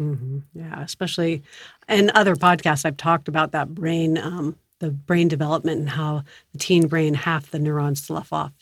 Mm-hmm. 0.00 0.38
yeah 0.54 0.82
especially 0.82 1.44
in 1.88 2.10
other 2.16 2.34
podcasts 2.34 2.84
i've 2.84 2.96
talked 2.96 3.28
about 3.28 3.52
that 3.52 3.76
brain 3.76 4.18
um, 4.18 4.56
the 4.80 4.90
brain 4.90 5.28
development 5.28 5.78
and 5.78 5.90
how 5.90 6.24
the 6.52 6.58
teen 6.58 6.88
brain 6.88 7.14
half 7.14 7.50
the 7.50 7.58
neurons 7.58 8.02
slough 8.02 8.32
off 8.32 8.52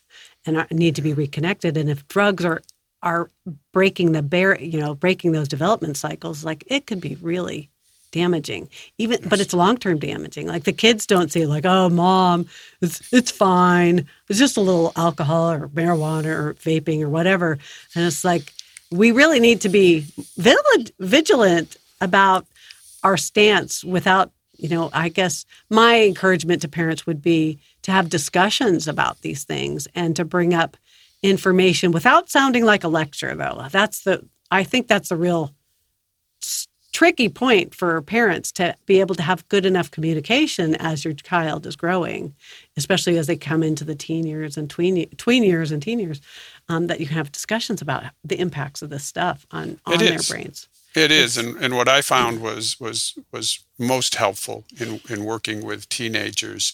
and 0.47 0.57
are, 0.57 0.67
need 0.71 0.97
to 0.97 1.03
be 1.03 1.13
reconnected. 1.13 1.77
And 1.77 1.91
if 1.91 2.07
drugs 2.09 2.45
are 2.45 2.63
are 3.03 3.29
breaking 3.73 4.13
the 4.13 4.23
bear 4.23 4.61
you 4.61 4.79
know 4.79 4.95
breaking 4.95 5.33
those 5.33 5.49
development 5.49 5.97
cycles 5.97 6.45
like 6.45 6.63
it 6.69 6.87
could 6.87 7.01
be 7.01 7.17
really 7.17 7.69
damaging. 8.13 8.69
Even 8.99 9.19
yes. 9.21 9.29
but 9.29 9.41
it's 9.41 9.53
long-term 9.53 9.99
damaging. 9.99 10.47
Like 10.47 10.65
the 10.65 10.73
kids 10.73 11.07
don't 11.07 11.33
say 11.33 11.47
like 11.47 11.67
oh 11.67 11.89
mom 11.89 12.47
it's 12.81 13.13
it's 13.13 13.31
fine. 13.31 14.07
It's 14.29 14.39
just 14.39 14.57
a 14.57 14.61
little 14.61 14.93
alcohol 14.95 15.51
or 15.51 15.69
marijuana 15.69 16.27
or 16.27 16.55
vaping 16.55 17.03
or 17.03 17.09
whatever. 17.09 17.59
And 17.97 18.05
it's 18.07 18.25
like 18.25 18.53
we 18.93 19.11
really 19.11 19.41
need 19.41 19.63
to 19.63 19.69
be 19.69 20.07
vigilant 20.37 21.77
about 22.01 22.47
our 23.03 23.17
stance 23.17 23.83
without 23.83 24.31
you 24.59 24.69
know 24.69 24.91
i 24.93 25.09
guess 25.09 25.45
my 25.71 26.03
encouragement 26.03 26.63
to 26.63 26.69
parents 26.69 27.07
would 27.07 27.23
be 27.23 27.59
to 27.83 27.91
have 27.91 28.09
discussions 28.09 28.87
about 28.87 29.21
these 29.23 29.45
things 29.45 29.89
and 29.95 30.15
to 30.15 30.25
bring 30.25 30.55
up 30.55 30.77
information 31.23 31.93
without 31.93 32.29
sounding 32.29 32.65
like 32.65 32.85
a 32.85 32.89
lecture 32.89 33.35
though. 33.35 33.67
That's 33.71 34.03
the 34.03 34.25
i 34.51 34.65
think 34.65 34.89
that's 34.89 35.09
the 35.09 35.17
real 35.17 35.53
tricky 36.93 37.29
point 37.29 37.75
for 37.75 38.01
parents 38.03 38.53
to 38.53 38.77
be 38.87 39.01
able 39.01 39.15
to 39.15 39.23
have 39.23 39.49
good 39.49 39.67
enough 39.67 39.91
communication 39.91 40.75
as 40.77 41.05
your 41.05 41.15
child 41.15 41.67
is 41.67 41.75
growing, 41.75 42.35
especially 42.77 43.19
as 43.19 43.27
they 43.27 43.37
come 43.37 43.63
into 43.63 43.85
the 43.85 43.95
teen 43.95 44.27
years 44.27 44.57
and 44.57 44.71
tween 44.71 45.09
tween 45.17 45.43
years 45.43 45.73
and 45.73 45.83
teen 45.83 45.99
years, 45.99 46.21
um, 46.69 46.87
that 46.87 47.01
you 47.01 47.07
can 47.07 47.17
have 47.17 47.33
discussions 47.33 47.83
about 47.83 48.05
the 48.25 48.39
impacts 48.39 48.83
of 48.83 48.91
this 48.91 49.05
stuff 49.05 49.47
on 49.51 49.81
on 49.87 49.99
their 49.99 50.19
brains. 50.29 50.69
It 50.95 51.11
is, 51.11 51.39
and, 51.39 51.57
and 51.57 51.75
what 51.75 51.89
I 51.89 52.03
found 52.03 52.43
was 52.43 52.79
was 52.79 53.19
was 53.33 53.61
most 53.79 54.15
helpful 54.17 54.65
in, 54.79 55.01
in 55.09 55.25
working 55.25 55.65
with 55.65 55.89
teenagers 55.89 56.73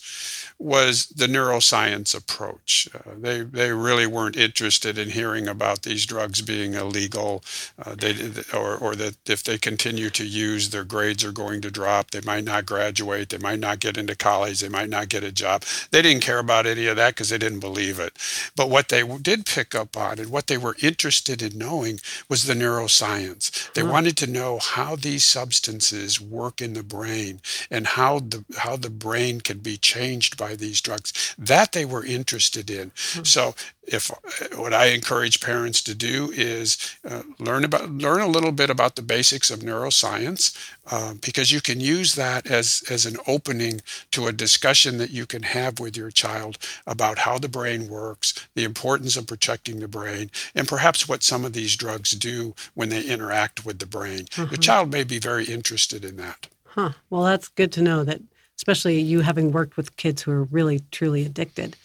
was 0.59 1.07
the 1.07 1.26
neuroscience 1.26 2.17
approach. 2.17 2.88
Uh, 2.93 3.12
they 3.17 3.43
they 3.43 3.73
really 3.73 4.07
weren't 4.07 4.37
interested 4.37 4.99
in 4.99 5.11
hearing 5.11 5.47
about 5.47 5.83
these 5.83 6.05
drugs 6.05 6.43
being 6.43 6.75
illegal, 6.75 7.45
uh, 7.85 7.95
they, 7.95 8.14
or 8.52 8.76
or 8.76 8.97
that 8.97 9.17
if 9.26 9.45
they 9.45 9.57
continue 9.57 10.11
to 10.11 10.26
use, 10.26 10.71
their 10.71 10.85
grades 10.85 11.25
are 11.25 11.33
going 11.33 11.61
to 11.61 11.71
drop. 11.71 12.11
They 12.11 12.21
might 12.23 12.45
not 12.45 12.67
graduate. 12.67 13.28
They 13.28 13.38
might 13.38 13.61
not 13.61 13.78
get 13.78 13.97
into 13.97 14.17
college. 14.17 14.61
They 14.61 14.69
might 14.69 14.90
not 14.90 15.09
get 15.09 15.23
a 15.23 15.31
job. 15.31 15.62
They 15.93 16.02
didn't 16.02 16.23
care 16.23 16.40
about 16.40 16.67
any 16.67 16.87
of 16.87 16.97
that 16.97 17.14
because 17.14 17.28
they 17.28 17.38
didn't 17.38 17.61
believe 17.61 18.00
it. 18.00 18.14
But 18.57 18.69
what 18.69 18.88
they 18.88 19.07
did 19.19 19.47
pick 19.47 19.75
up 19.75 19.97
on 19.97 20.19
and 20.19 20.31
what 20.31 20.49
they 20.49 20.59
were 20.59 20.76
interested 20.83 21.40
in 21.40 21.57
knowing 21.57 22.00
was 22.28 22.45
the 22.45 22.55
neuroscience. 22.55 23.73
They 23.75 23.83
wanted 23.85 24.17
to 24.19 24.26
know 24.26 24.59
how 24.59 24.97
these 24.97 25.25
substances 25.25 26.21
work 26.21 26.61
in 26.61 26.75
the 26.75 26.83
brain 26.88 27.40
and 27.71 27.87
how 27.87 28.21
the 28.21 28.45
how 28.57 28.76
the 28.76 28.90
brain 28.90 29.40
can 29.40 29.59
be 29.59 29.76
changed 29.76 30.37
by 30.37 30.57
these 30.57 30.80
drugs. 30.80 31.35
That 31.38 31.73
they 31.73 31.85
were 31.85 32.04
interested 32.04 32.71
in. 32.71 32.90
Mm-hmm. 32.90 33.25
So 33.25 33.54
if 33.88 34.11
what 34.57 34.75
I 34.75 34.87
encourage 34.87 35.40
parents 35.40 35.83
to 35.83 35.95
do 35.95 36.30
is 36.35 36.97
uh, 37.09 37.23
learn 37.38 37.64
about 37.64 37.90
learn 37.90 38.21
a 38.21 38.28
little 38.28 38.52
bit 38.52 38.71
about 38.71 38.97
the 38.97 39.02
basics 39.02 39.50
of 39.50 39.61
neuroscience, 39.61 40.57
uh, 40.90 41.14
because 41.21 41.50
you 41.50 41.61
can 41.61 41.80
use 41.80 42.14
that 42.14 42.47
as 42.50 42.83
as 42.90 43.07
an 43.07 43.16
opening 43.26 43.80
to 44.11 44.26
a 44.26 44.33
discussion 44.33 44.99
that 44.99 45.11
you 45.11 45.26
can 45.26 45.42
have 45.42 45.80
with 45.80 45.97
your 45.97 46.11
child 46.11 46.59
about 46.87 47.18
how 47.18 47.38
the 47.38 47.49
brain 47.49 47.88
works, 47.88 48.49
the 48.54 48.64
importance 48.64 49.16
of 49.16 49.26
protecting 49.26 49.80
the 49.80 49.88
brain, 49.88 50.30
and 50.54 50.68
perhaps 50.68 51.09
what 51.09 51.23
some 51.23 51.45
of 51.45 51.52
these 51.52 51.76
drugs 51.76 52.11
do 52.12 52.54
when 52.75 52.88
they 52.90 53.02
interact 53.02 53.64
with 53.64 53.78
the 53.78 53.87
brain. 53.87 54.26
Mm-hmm. 54.26 54.50
The 54.50 54.59
child 54.59 54.90
may 54.90 55.04
be 55.04 55.18
very 55.18 55.45
interested 55.45 56.04
in 56.04 56.16
that. 56.16 56.49
Huh. 56.68 56.92
Well, 57.10 57.22
that's 57.25 57.48
good 57.48 57.72
to 57.72 57.82
know 57.82 58.04
that, 58.04 58.20
especially 58.56 59.00
you 59.00 59.20
having 59.20 59.52
worked 59.52 59.76
with 59.76 59.96
kids 59.96 60.22
who 60.22 60.32
are 60.32 60.44
really 60.44 60.80
truly 60.90 61.25
addicted 61.25 61.76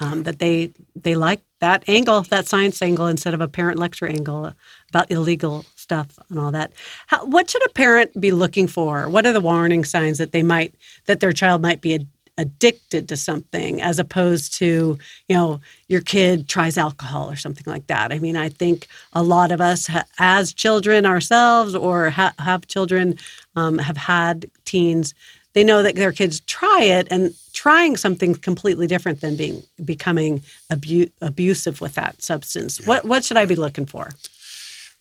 um, 0.00 0.22
that 0.24 0.38
they 0.38 0.72
they 0.96 1.14
like 1.14 1.42
that 1.60 1.84
angle, 1.88 2.22
that 2.22 2.48
science 2.48 2.80
angle, 2.80 3.06
instead 3.06 3.34
of 3.34 3.40
a 3.42 3.48
parent 3.48 3.78
lecture 3.78 4.06
angle 4.06 4.52
about 4.88 5.10
illegal 5.10 5.64
stuff 5.76 6.18
and 6.30 6.38
all 6.38 6.50
that. 6.52 6.72
How, 7.06 7.24
what 7.26 7.50
should 7.50 7.64
a 7.66 7.70
parent 7.70 8.18
be 8.18 8.32
looking 8.32 8.66
for? 8.66 9.08
What 9.10 9.26
are 9.26 9.32
the 9.32 9.40
warning 9.42 9.84
signs 9.84 10.18
that 10.18 10.32
they 10.32 10.42
might 10.42 10.74
that 11.06 11.20
their 11.20 11.32
child 11.32 11.60
might 11.62 11.82
be 11.82 12.06
addicted 12.38 13.08
to 13.08 13.16
something, 13.16 13.82
as 13.82 13.98
opposed 13.98 14.54
to 14.54 14.98
you 15.28 15.36
know 15.36 15.60
your 15.88 16.00
kid 16.00 16.48
tries 16.48 16.78
alcohol 16.78 17.30
or 17.30 17.36
something 17.36 17.64
like 17.70 17.86
that? 17.88 18.10
I 18.10 18.18
mean, 18.18 18.36
I 18.36 18.48
think 18.48 18.86
a 19.12 19.22
lot 19.22 19.52
of 19.52 19.60
us, 19.60 19.86
ha- 19.86 20.06
as 20.18 20.54
children 20.54 21.04
ourselves, 21.04 21.74
or 21.74 22.08
ha- 22.10 22.34
have 22.38 22.66
children, 22.66 23.18
um, 23.56 23.78
have 23.78 23.96
had 23.96 24.50
teens 24.64 25.14
they 25.52 25.64
know 25.64 25.82
that 25.82 25.96
their 25.96 26.12
kids 26.12 26.40
try 26.40 26.82
it 26.82 27.08
and 27.10 27.34
trying 27.52 27.96
something 27.96 28.34
completely 28.34 28.86
different 28.86 29.20
than 29.20 29.36
being 29.36 29.62
becoming 29.84 30.42
abu- 30.70 31.10
abusive 31.20 31.80
with 31.80 31.94
that 31.94 32.22
substance. 32.22 32.80
Yeah. 32.80 32.86
What 32.86 33.04
what 33.04 33.24
should 33.24 33.36
I 33.36 33.46
be 33.46 33.56
looking 33.56 33.86
for? 33.86 34.10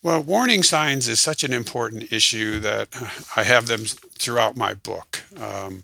Well, 0.01 0.21
warning 0.23 0.63
signs 0.63 1.09
is 1.09 1.19
such 1.19 1.43
an 1.43 1.51
important 1.51 2.11
issue 2.11 2.59
that 2.59 2.87
I 3.35 3.43
have 3.43 3.67
them 3.67 3.83
throughout 3.83 4.55
my 4.55 4.73
book. 4.73 5.08
Um, 5.37 5.83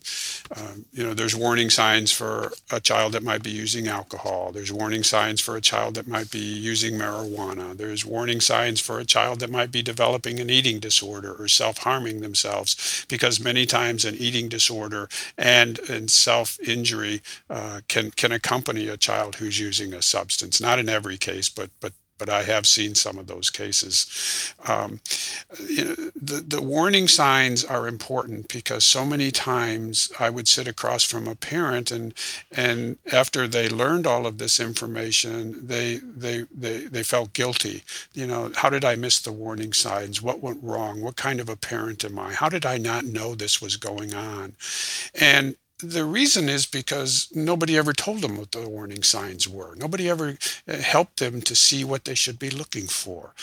um, 0.56 0.86
you 0.92 1.04
know, 1.04 1.14
there's 1.14 1.36
warning 1.36 1.70
signs 1.70 2.12
for 2.12 2.52
a 2.72 2.80
child 2.80 3.14
that 3.14 3.24
might 3.24 3.44
be 3.44 3.52
using 3.52 3.88
alcohol. 3.88 4.52
There's 4.52 4.72
warning 4.72 5.04
signs 5.04 5.42
for 5.42 5.56
a 5.56 5.62
child 5.62 5.96
that 5.96 6.08
might 6.08 6.32
be 6.32 6.40
using 6.40 6.96
marijuana. 6.96 7.76
There's 7.78 8.06
warning 8.06 8.42
signs 8.42 8.80
for 8.80 9.00
a 9.00 9.06
child 9.06 9.40
that 9.40 9.52
might 9.52 9.72
be 9.72 9.82
developing 9.82 10.40
an 10.40 10.50
eating 10.50 10.80
disorder 10.80 11.34
or 11.34 11.48
self-harming 11.48 12.22
themselves, 12.22 13.06
because 13.08 13.40
many 13.40 13.66
times 13.66 14.06
an 14.06 14.16
eating 14.16 14.50
disorder 14.50 15.10
and, 15.38 15.80
and 15.90 16.10
self-injury 16.10 17.22
uh, 17.50 17.82
can 17.88 18.12
can 18.12 18.32
accompany 18.32 18.88
a 18.88 18.98
child 18.98 19.36
who's 19.36 19.60
using 19.60 19.94
a 19.94 20.02
substance. 20.02 20.62
Not 20.62 20.80
in 20.80 20.90
every 20.90 21.18
case, 21.18 21.50
but 21.50 21.70
but 21.80 21.94
but 22.18 22.30
I 22.30 22.44
have 22.44 22.66
seen 22.66 22.96
some 22.96 23.18
of 23.18 23.28
those 23.28 23.50
cases. 23.50 24.54
Um, 24.66 25.00
you 25.68 25.86
know, 25.86 25.96
the, 26.16 26.44
the 26.48 26.62
warning 26.62 27.08
signs 27.08 27.64
are 27.64 27.88
important 27.88 28.48
because 28.48 28.86
so 28.86 29.06
many 29.06 29.32
times 29.32 30.12
I 30.20 30.30
would 30.30 30.48
sit 30.48 30.68
across 30.68 31.04
from 31.04 31.28
a 31.28 31.36
parent 31.36 31.92
and 31.92 32.14
and 32.52 32.98
after 33.12 33.48
they 33.48 33.70
learned 33.70 34.08
all 34.08 34.26
of 34.26 34.38
this 34.38 34.60
information, 34.60 35.68
they 35.68 35.98
they 35.98 36.46
they, 36.56 36.80
they 36.86 37.04
felt 37.04 37.34
guilty. 37.34 37.84
You 38.14 38.28
know, 38.28 38.52
how 38.56 38.70
did 38.70 38.86
I 38.86 38.96
miss 38.96 39.20
the 39.20 39.32
warning 39.32 39.74
signs? 39.74 40.22
What 40.22 40.42
went 40.42 40.64
wrong? 40.64 41.02
What 41.02 41.16
kind 41.16 41.40
of 41.40 41.50
a 41.50 41.56
parent 41.56 42.06
am 42.06 42.20
I? 42.20 42.34
How 42.34 42.50
did 42.50 42.66
I 42.66 42.78
not 42.78 43.06
know 43.06 43.36
this 43.36 43.62
was 43.62 43.78
going 43.78 44.14
on? 44.14 44.54
And 45.14 45.56
the 45.80 46.06
reason 46.06 46.48
is 46.48 46.66
because 46.66 47.28
nobody 47.34 47.78
ever 47.78 47.94
told 47.94 48.22
them 48.22 48.38
what 48.38 48.52
the 48.52 48.68
warning 48.68 49.04
signs 49.04 49.48
were. 49.48 49.76
Nobody 49.76 50.10
ever 50.10 50.38
uh, 50.68 50.78
helped 50.78 51.20
them 51.20 51.42
to 51.42 51.56
see 51.56 51.84
what 51.84 52.06
they 52.06 52.16
should 52.16 52.40
be 52.40 52.50
looking 52.50 52.88
for. 52.88 53.34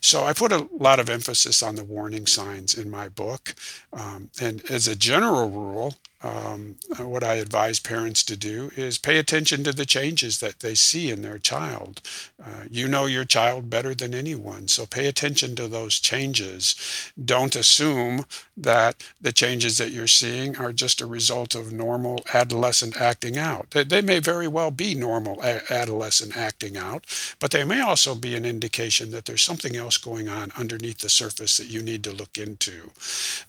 So 0.00 0.24
I 0.24 0.32
put 0.32 0.52
a 0.52 0.68
lot 0.72 1.00
of 1.00 1.10
emphasis 1.10 1.62
on 1.62 1.74
the 1.74 1.84
warning 1.84 2.26
signs 2.26 2.76
in 2.78 2.90
my 2.90 3.08
book. 3.08 3.54
Um, 3.92 4.30
and 4.40 4.62
as 4.70 4.86
a 4.86 4.96
general 4.96 5.50
rule, 5.50 5.96
um, 6.22 6.76
uh, 6.98 7.06
what 7.06 7.24
I 7.24 7.34
advise 7.34 7.80
parents 7.80 8.22
to 8.24 8.36
do 8.36 8.70
is 8.76 8.98
pay 8.98 9.18
attention 9.18 9.64
to 9.64 9.72
the 9.72 9.86
changes 9.86 10.40
that 10.40 10.60
they 10.60 10.74
see 10.74 11.10
in 11.10 11.22
their 11.22 11.38
child. 11.38 12.02
Uh, 12.42 12.64
you 12.70 12.88
know 12.88 13.06
your 13.06 13.24
child 13.24 13.70
better 13.70 13.94
than 13.94 14.14
anyone, 14.14 14.68
so 14.68 14.84
pay 14.84 15.06
attention 15.06 15.56
to 15.56 15.66
those 15.66 15.98
changes. 15.98 16.74
Don't 17.22 17.56
assume 17.56 18.26
that 18.56 19.02
the 19.20 19.32
changes 19.32 19.78
that 19.78 19.92
you're 19.92 20.06
seeing 20.06 20.56
are 20.56 20.72
just 20.72 21.00
a 21.00 21.06
result 21.06 21.54
of 21.54 21.72
normal 21.72 22.22
adolescent 22.34 23.00
acting 23.00 23.38
out. 23.38 23.70
They, 23.70 23.84
they 23.84 24.02
may 24.02 24.18
very 24.18 24.48
well 24.48 24.70
be 24.70 24.94
normal 24.94 25.40
a- 25.42 25.72
adolescent 25.72 26.36
acting 26.36 26.76
out, 26.76 27.04
but 27.38 27.50
they 27.50 27.64
may 27.64 27.80
also 27.80 28.14
be 28.14 28.34
an 28.34 28.44
indication 28.44 29.10
that 29.12 29.24
there's 29.24 29.42
something 29.42 29.74
else 29.76 29.96
going 29.96 30.28
on 30.28 30.52
underneath 30.58 30.98
the 30.98 31.08
surface 31.08 31.56
that 31.56 31.68
you 31.68 31.82
need 31.82 32.04
to 32.04 32.12
look 32.12 32.36
into. 32.36 32.90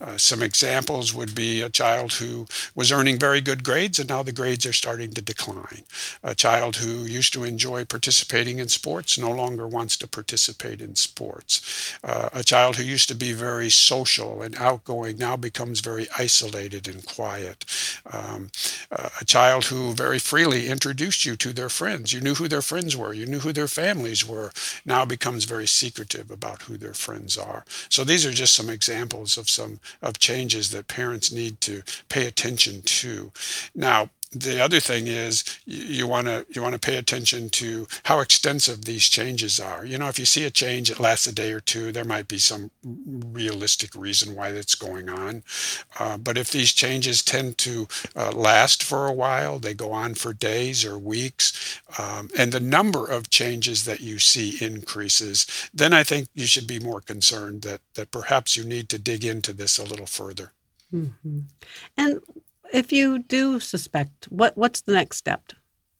Uh, 0.00 0.16
some 0.16 0.42
examples 0.42 1.12
would 1.12 1.34
be 1.34 1.60
a 1.60 1.68
child 1.68 2.14
who 2.14 2.46
was 2.74 2.92
earning 2.92 3.18
very 3.18 3.40
good 3.40 3.64
grades, 3.64 3.98
and 3.98 4.08
now 4.08 4.22
the 4.22 4.32
grades 4.32 4.66
are 4.66 4.72
starting 4.72 5.12
to 5.12 5.22
decline. 5.22 5.82
A 6.22 6.34
child 6.34 6.76
who 6.76 7.04
used 7.04 7.32
to 7.34 7.44
enjoy 7.44 7.84
participating 7.84 8.58
in 8.58 8.68
sports 8.68 9.18
no 9.18 9.30
longer 9.30 9.66
wants 9.66 9.96
to 9.98 10.08
participate 10.08 10.80
in 10.80 10.94
sports. 10.94 11.96
Uh, 12.04 12.28
a 12.32 12.44
child 12.44 12.76
who 12.76 12.84
used 12.84 13.08
to 13.08 13.14
be 13.14 13.32
very 13.32 13.70
social 13.70 14.42
and 14.42 14.56
outgoing 14.56 15.18
now 15.18 15.36
becomes 15.36 15.80
very 15.80 16.06
isolated 16.18 16.88
and 16.88 17.04
quiet. 17.06 17.64
Um, 18.10 18.50
uh, 18.90 19.08
a 19.20 19.24
child 19.24 19.64
who 19.66 19.92
very 19.94 20.18
freely 20.18 20.68
introduced 20.68 21.24
you 21.26 21.36
to 21.36 21.52
their 21.52 21.68
friends. 21.68 22.12
You 22.12 22.20
knew 22.20 22.34
who 22.34 22.48
their 22.48 22.62
friends 22.62 22.96
were, 22.96 23.12
you 23.12 23.26
knew 23.26 23.40
who 23.40 23.52
their 23.52 23.68
families 23.68 24.26
were, 24.26 24.52
now 24.84 25.04
becomes 25.04 25.44
very 25.44 25.66
secretive 25.66 26.30
about 26.30 26.62
who 26.62 26.76
their 26.76 26.94
friends 26.94 27.36
are. 27.36 27.64
So 27.88 28.04
these 28.04 28.26
are 28.26 28.32
just 28.32 28.54
some 28.54 28.70
examples 28.70 29.36
of 29.36 29.48
some 29.48 29.80
of 30.00 30.18
changes 30.18 30.70
that 30.70 30.88
parents 30.88 31.32
need 31.32 31.60
to 31.62 31.82
pay 32.08 32.26
attention 32.26 32.51
attention 32.52 32.82
to. 32.82 33.32
Now, 33.74 34.10
the 34.34 34.64
other 34.64 34.80
thing 34.80 35.08
is 35.08 35.44
you 35.66 36.06
want 36.06 36.26
to 36.26 36.46
you 36.48 36.62
want 36.62 36.72
to 36.72 36.78
pay 36.78 36.96
attention 36.96 37.50
to 37.50 37.86
how 38.04 38.20
extensive 38.20 38.86
these 38.86 39.06
changes 39.10 39.60
are. 39.60 39.84
You 39.84 39.98
know 39.98 40.08
if 40.08 40.18
you 40.18 40.24
see 40.24 40.44
a 40.44 40.50
change 40.50 40.88
that 40.88 40.98
lasts 40.98 41.26
a 41.26 41.34
day 41.34 41.52
or 41.52 41.60
two 41.60 41.92
there 41.92 42.06
might 42.06 42.28
be 42.28 42.38
some 42.38 42.70
realistic 42.82 43.94
reason 43.94 44.34
why 44.34 44.50
that's 44.50 44.74
going 44.74 45.10
on. 45.10 45.42
Uh, 45.98 46.16
but 46.16 46.38
if 46.38 46.50
these 46.50 46.72
changes 46.72 47.22
tend 47.22 47.58
to 47.58 47.86
uh, 48.16 48.32
last 48.32 48.82
for 48.82 49.06
a 49.06 49.12
while 49.12 49.58
they 49.58 49.74
go 49.74 49.92
on 49.92 50.14
for 50.14 50.32
days 50.32 50.82
or 50.82 50.98
weeks 50.98 51.82
um, 51.98 52.30
and 52.38 52.52
the 52.52 52.60
number 52.60 53.04
of 53.06 53.28
changes 53.28 53.84
that 53.84 54.00
you 54.00 54.18
see 54.18 54.56
increases 54.64 55.46
then 55.74 55.92
i 55.92 56.02
think 56.02 56.28
you 56.34 56.46
should 56.46 56.66
be 56.66 56.78
more 56.78 57.00
concerned 57.00 57.62
that 57.62 57.80
that 57.94 58.10
perhaps 58.10 58.56
you 58.56 58.64
need 58.64 58.88
to 58.88 58.98
dig 58.98 59.24
into 59.24 59.52
this 59.52 59.78
a 59.78 59.84
little 59.84 60.06
further 60.06 60.52
Mm-hmm. 60.92 61.40
And 61.96 62.20
if 62.72 62.92
you 62.92 63.20
do 63.20 63.60
suspect, 63.60 64.26
what 64.30 64.56
what's 64.56 64.82
the 64.82 64.92
next 64.92 65.18
step 65.18 65.52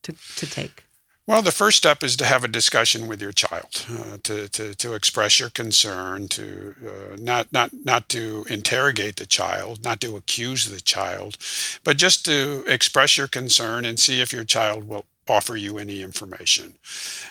to, 0.02 0.12
to 0.36 0.46
take? 0.46 0.84
Well, 1.24 1.40
the 1.40 1.52
first 1.52 1.76
step 1.76 2.02
is 2.02 2.16
to 2.16 2.24
have 2.24 2.42
a 2.42 2.48
discussion 2.48 3.06
with 3.06 3.22
your 3.22 3.30
child, 3.30 3.86
uh, 3.88 4.18
to, 4.24 4.48
to, 4.48 4.74
to 4.74 4.94
express 4.94 5.38
your 5.38 5.50
concern, 5.50 6.26
to 6.28 6.74
uh, 6.84 7.16
not, 7.16 7.52
not, 7.52 7.70
not 7.84 8.08
to 8.08 8.44
interrogate 8.50 9.16
the 9.16 9.26
child, 9.26 9.84
not 9.84 10.00
to 10.00 10.16
accuse 10.16 10.68
the 10.68 10.80
child, 10.80 11.38
but 11.84 11.96
just 11.96 12.24
to 12.24 12.64
express 12.66 13.16
your 13.16 13.28
concern 13.28 13.84
and 13.84 14.00
see 14.00 14.20
if 14.20 14.32
your 14.32 14.42
child 14.42 14.88
will 14.88 15.06
offer 15.32 15.56
you 15.56 15.78
any 15.78 16.02
information. 16.02 16.74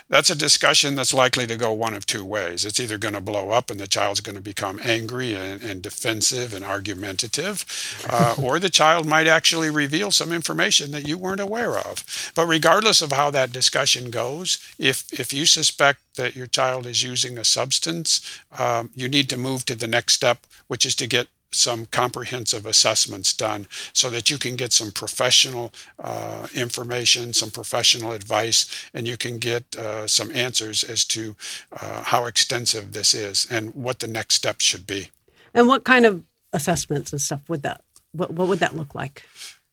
That's 0.09 0.29
a 0.29 0.35
discussion 0.35 0.95
that's 0.95 1.13
likely 1.13 1.45
to 1.47 1.55
go 1.55 1.71
one 1.71 1.93
of 1.93 2.05
two 2.05 2.25
ways. 2.25 2.65
It's 2.65 2.79
either 2.79 2.97
going 2.97 3.13
to 3.13 3.21
blow 3.21 3.51
up 3.51 3.69
and 3.69 3.79
the 3.79 3.87
child's 3.87 4.21
going 4.21 4.35
to 4.35 4.41
become 4.41 4.79
angry 4.83 5.35
and, 5.35 5.61
and 5.61 5.81
defensive 5.81 6.53
and 6.53 6.65
argumentative, 6.65 7.65
uh, 8.09 8.35
or 8.41 8.59
the 8.59 8.69
child 8.69 9.05
might 9.05 9.27
actually 9.27 9.69
reveal 9.69 10.11
some 10.11 10.31
information 10.31 10.91
that 10.91 11.07
you 11.07 11.17
weren't 11.17 11.47
aware 11.47 11.77
of. 11.77 12.31
But 12.35 12.47
regardless 12.47 13.01
of 13.01 13.11
how 13.11 13.31
that 13.31 13.51
discussion 13.51 14.11
goes, 14.11 14.57
if, 14.77 14.97
if 15.13 15.33
you 15.33 15.45
suspect 15.45 15.99
that 16.15 16.35
your 16.35 16.47
child 16.47 16.85
is 16.85 17.03
using 17.03 17.37
a 17.37 17.45
substance, 17.45 18.21
um, 18.57 18.89
you 18.95 19.07
need 19.07 19.29
to 19.29 19.37
move 19.37 19.65
to 19.65 19.75
the 19.75 19.87
next 19.87 20.13
step, 20.13 20.45
which 20.67 20.85
is 20.85 20.95
to 20.95 21.07
get 21.07 21.27
some 21.53 21.85
comprehensive 21.87 22.65
assessments 22.65 23.33
done 23.33 23.67
so 23.93 24.09
that 24.09 24.29
you 24.29 24.37
can 24.37 24.55
get 24.55 24.71
some 24.71 24.91
professional 24.91 25.73
uh, 25.99 26.47
information, 26.53 27.33
some 27.33 27.51
professional 27.51 28.11
advice, 28.11 28.89
and 28.93 29.07
you 29.07 29.17
can 29.17 29.37
get 29.37 29.63
uh, 29.75 30.07
some 30.07 30.31
answers 30.31 30.83
as 30.83 31.05
to 31.05 31.35
uh, 31.73 32.03
how 32.03 32.25
extensive 32.25 32.93
this 32.93 33.13
is 33.13 33.47
and 33.49 33.73
what 33.75 33.99
the 33.99 34.07
next 34.07 34.35
steps 34.35 34.63
should 34.63 34.87
be. 34.87 35.09
And 35.53 35.67
what 35.67 35.83
kind 35.83 36.05
of 36.05 36.23
assessments 36.53 37.11
and 37.11 37.21
stuff 37.21 37.41
would 37.49 37.63
that 37.63 37.81
what, 38.13 38.33
what 38.33 38.47
would 38.47 38.59
that 38.59 38.75
look 38.75 38.93
like? 38.95 39.23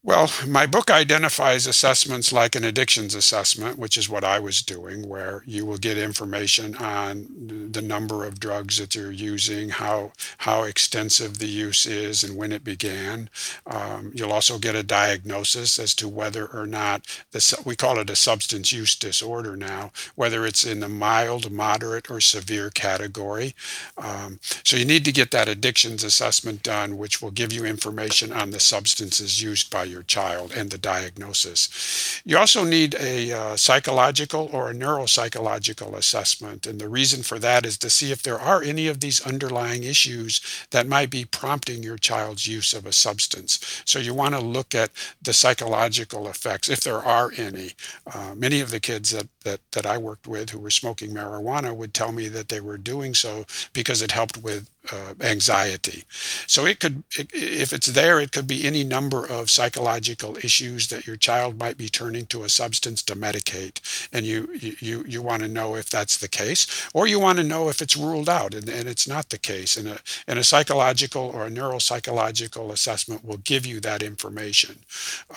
Well, 0.04 0.30
my 0.46 0.64
book 0.66 0.90
identifies 0.92 1.66
assessments 1.66 2.32
like 2.32 2.54
an 2.54 2.62
addictions 2.62 3.16
assessment, 3.16 3.78
which 3.78 3.96
is 3.96 4.08
what 4.08 4.22
I 4.22 4.38
was 4.38 4.62
doing, 4.62 5.08
where 5.08 5.42
you 5.44 5.66
will 5.66 5.76
get 5.76 5.98
information 5.98 6.76
on 6.76 7.26
the 7.72 7.82
number 7.82 8.24
of 8.24 8.38
drugs 8.38 8.78
that 8.78 8.94
you're 8.94 9.10
using, 9.10 9.70
how 9.70 10.12
how 10.38 10.62
extensive 10.62 11.38
the 11.38 11.48
use 11.48 11.84
is, 11.84 12.22
and 12.22 12.36
when 12.36 12.52
it 12.52 12.62
began. 12.62 13.28
Um, 13.66 14.12
you'll 14.14 14.32
also 14.32 14.56
get 14.58 14.76
a 14.76 14.84
diagnosis 14.84 15.80
as 15.80 15.94
to 15.96 16.08
whether 16.08 16.46
or 16.46 16.66
not 16.66 17.04
the 17.32 17.60
we 17.64 17.74
call 17.74 17.98
it 17.98 18.08
a 18.08 18.16
substance 18.16 18.70
use 18.72 18.94
disorder 18.94 19.56
now, 19.56 19.90
whether 20.14 20.46
it's 20.46 20.64
in 20.64 20.78
the 20.78 20.88
mild, 20.88 21.50
moderate, 21.50 22.08
or 22.08 22.20
severe 22.20 22.70
category. 22.70 23.52
Um, 23.96 24.38
so 24.64 24.76
you 24.76 24.84
need 24.84 25.04
to 25.06 25.12
get 25.12 25.32
that 25.32 25.48
addictions 25.48 26.04
assessment 26.04 26.62
done, 26.62 26.96
which 26.98 27.20
will 27.20 27.32
give 27.32 27.52
you 27.52 27.64
information 27.64 28.32
on 28.32 28.50
the 28.52 28.60
substances 28.60 29.42
used 29.42 29.70
by 29.70 29.87
your 29.88 30.02
child 30.02 30.52
and 30.54 30.70
the 30.70 30.78
diagnosis. 30.78 32.22
You 32.24 32.38
also 32.38 32.64
need 32.64 32.94
a 33.00 33.32
uh, 33.32 33.56
psychological 33.56 34.50
or 34.52 34.70
a 34.70 34.74
neuropsychological 34.74 35.94
assessment. 35.94 36.66
And 36.66 36.80
the 36.80 36.88
reason 36.88 37.22
for 37.22 37.38
that 37.38 37.66
is 37.66 37.78
to 37.78 37.90
see 37.90 38.12
if 38.12 38.22
there 38.22 38.38
are 38.38 38.62
any 38.62 38.86
of 38.86 39.00
these 39.00 39.20
underlying 39.20 39.84
issues 39.84 40.40
that 40.70 40.86
might 40.86 41.10
be 41.10 41.24
prompting 41.24 41.82
your 41.82 41.98
child's 41.98 42.46
use 42.46 42.72
of 42.72 42.86
a 42.86 42.92
substance. 42.92 43.82
So 43.84 43.98
you 43.98 44.14
want 44.14 44.34
to 44.34 44.40
look 44.40 44.74
at 44.74 44.90
the 45.22 45.32
psychological 45.32 46.28
effects, 46.28 46.68
if 46.68 46.80
there 46.80 47.02
are 47.02 47.32
any. 47.36 47.72
Uh, 48.12 48.34
many 48.36 48.60
of 48.60 48.70
the 48.70 48.80
kids 48.80 49.10
that, 49.10 49.26
that, 49.48 49.60
that 49.72 49.86
I 49.86 49.98
worked 49.98 50.26
with 50.26 50.50
who 50.50 50.58
were 50.58 50.70
smoking 50.70 51.10
marijuana 51.10 51.74
would 51.74 51.94
tell 51.94 52.12
me 52.12 52.28
that 52.28 52.48
they 52.48 52.60
were 52.60 52.78
doing 52.78 53.14
so 53.14 53.44
because 53.72 54.02
it 54.02 54.12
helped 54.12 54.38
with 54.38 54.68
uh, 54.92 55.14
anxiety. 55.20 56.04
So 56.46 56.64
it 56.66 56.80
could, 56.80 57.02
it, 57.18 57.28
if 57.32 57.72
it's 57.72 57.88
there, 57.88 58.20
it 58.20 58.32
could 58.32 58.46
be 58.46 58.66
any 58.66 58.84
number 58.84 59.24
of 59.26 59.50
psychological 59.50 60.36
issues 60.38 60.88
that 60.88 61.06
your 61.06 61.16
child 61.16 61.58
might 61.58 61.76
be 61.76 61.88
turning 61.88 62.26
to 62.26 62.44
a 62.44 62.48
substance 62.48 63.02
to 63.04 63.14
medicate, 63.14 64.08
and 64.12 64.24
you 64.24 64.48
you 64.80 65.04
you 65.06 65.22
want 65.22 65.42
to 65.42 65.48
know 65.48 65.76
if 65.76 65.90
that's 65.90 66.16
the 66.16 66.28
case, 66.28 66.88
or 66.94 67.06
you 67.06 67.20
want 67.20 67.38
to 67.38 67.44
know 67.44 67.68
if 67.68 67.82
it's 67.82 67.96
ruled 67.96 68.28
out 68.28 68.54
and, 68.54 68.68
and 68.68 68.88
it's 68.88 69.08
not 69.08 69.28
the 69.28 69.38
case. 69.38 69.76
And 69.76 69.88
a 69.88 69.98
and 70.26 70.38
a 70.38 70.44
psychological 70.44 71.30
or 71.34 71.46
a 71.46 71.50
neuropsychological 71.50 72.70
assessment 72.72 73.24
will 73.24 73.38
give 73.38 73.66
you 73.66 73.80
that 73.80 74.02
information. 74.02 74.76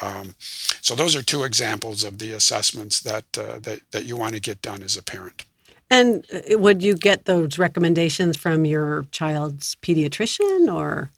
Um, 0.01 0.35
so 0.81 0.95
those 0.95 1.15
are 1.15 1.23
two 1.23 1.43
examples 1.43 2.03
of 2.03 2.17
the 2.17 2.31
assessments 2.31 3.01
that 3.01 3.25
uh, 3.37 3.59
that 3.59 3.81
that 3.91 4.00
you 4.05 4.17
want 4.17 4.33
to 4.33 4.39
get 4.39 4.61
done 4.61 4.83
as 4.83 4.97
a 4.97 5.03
parent. 5.03 5.45
And 5.89 6.25
uh, 6.33 6.57
would 6.57 6.81
you 6.81 6.95
get 6.95 7.25
those 7.25 7.57
recommendations 7.57 8.37
from 8.37 8.65
your 8.65 9.05
child's 9.11 9.75
pediatrician 9.75 10.73
or 10.73 11.11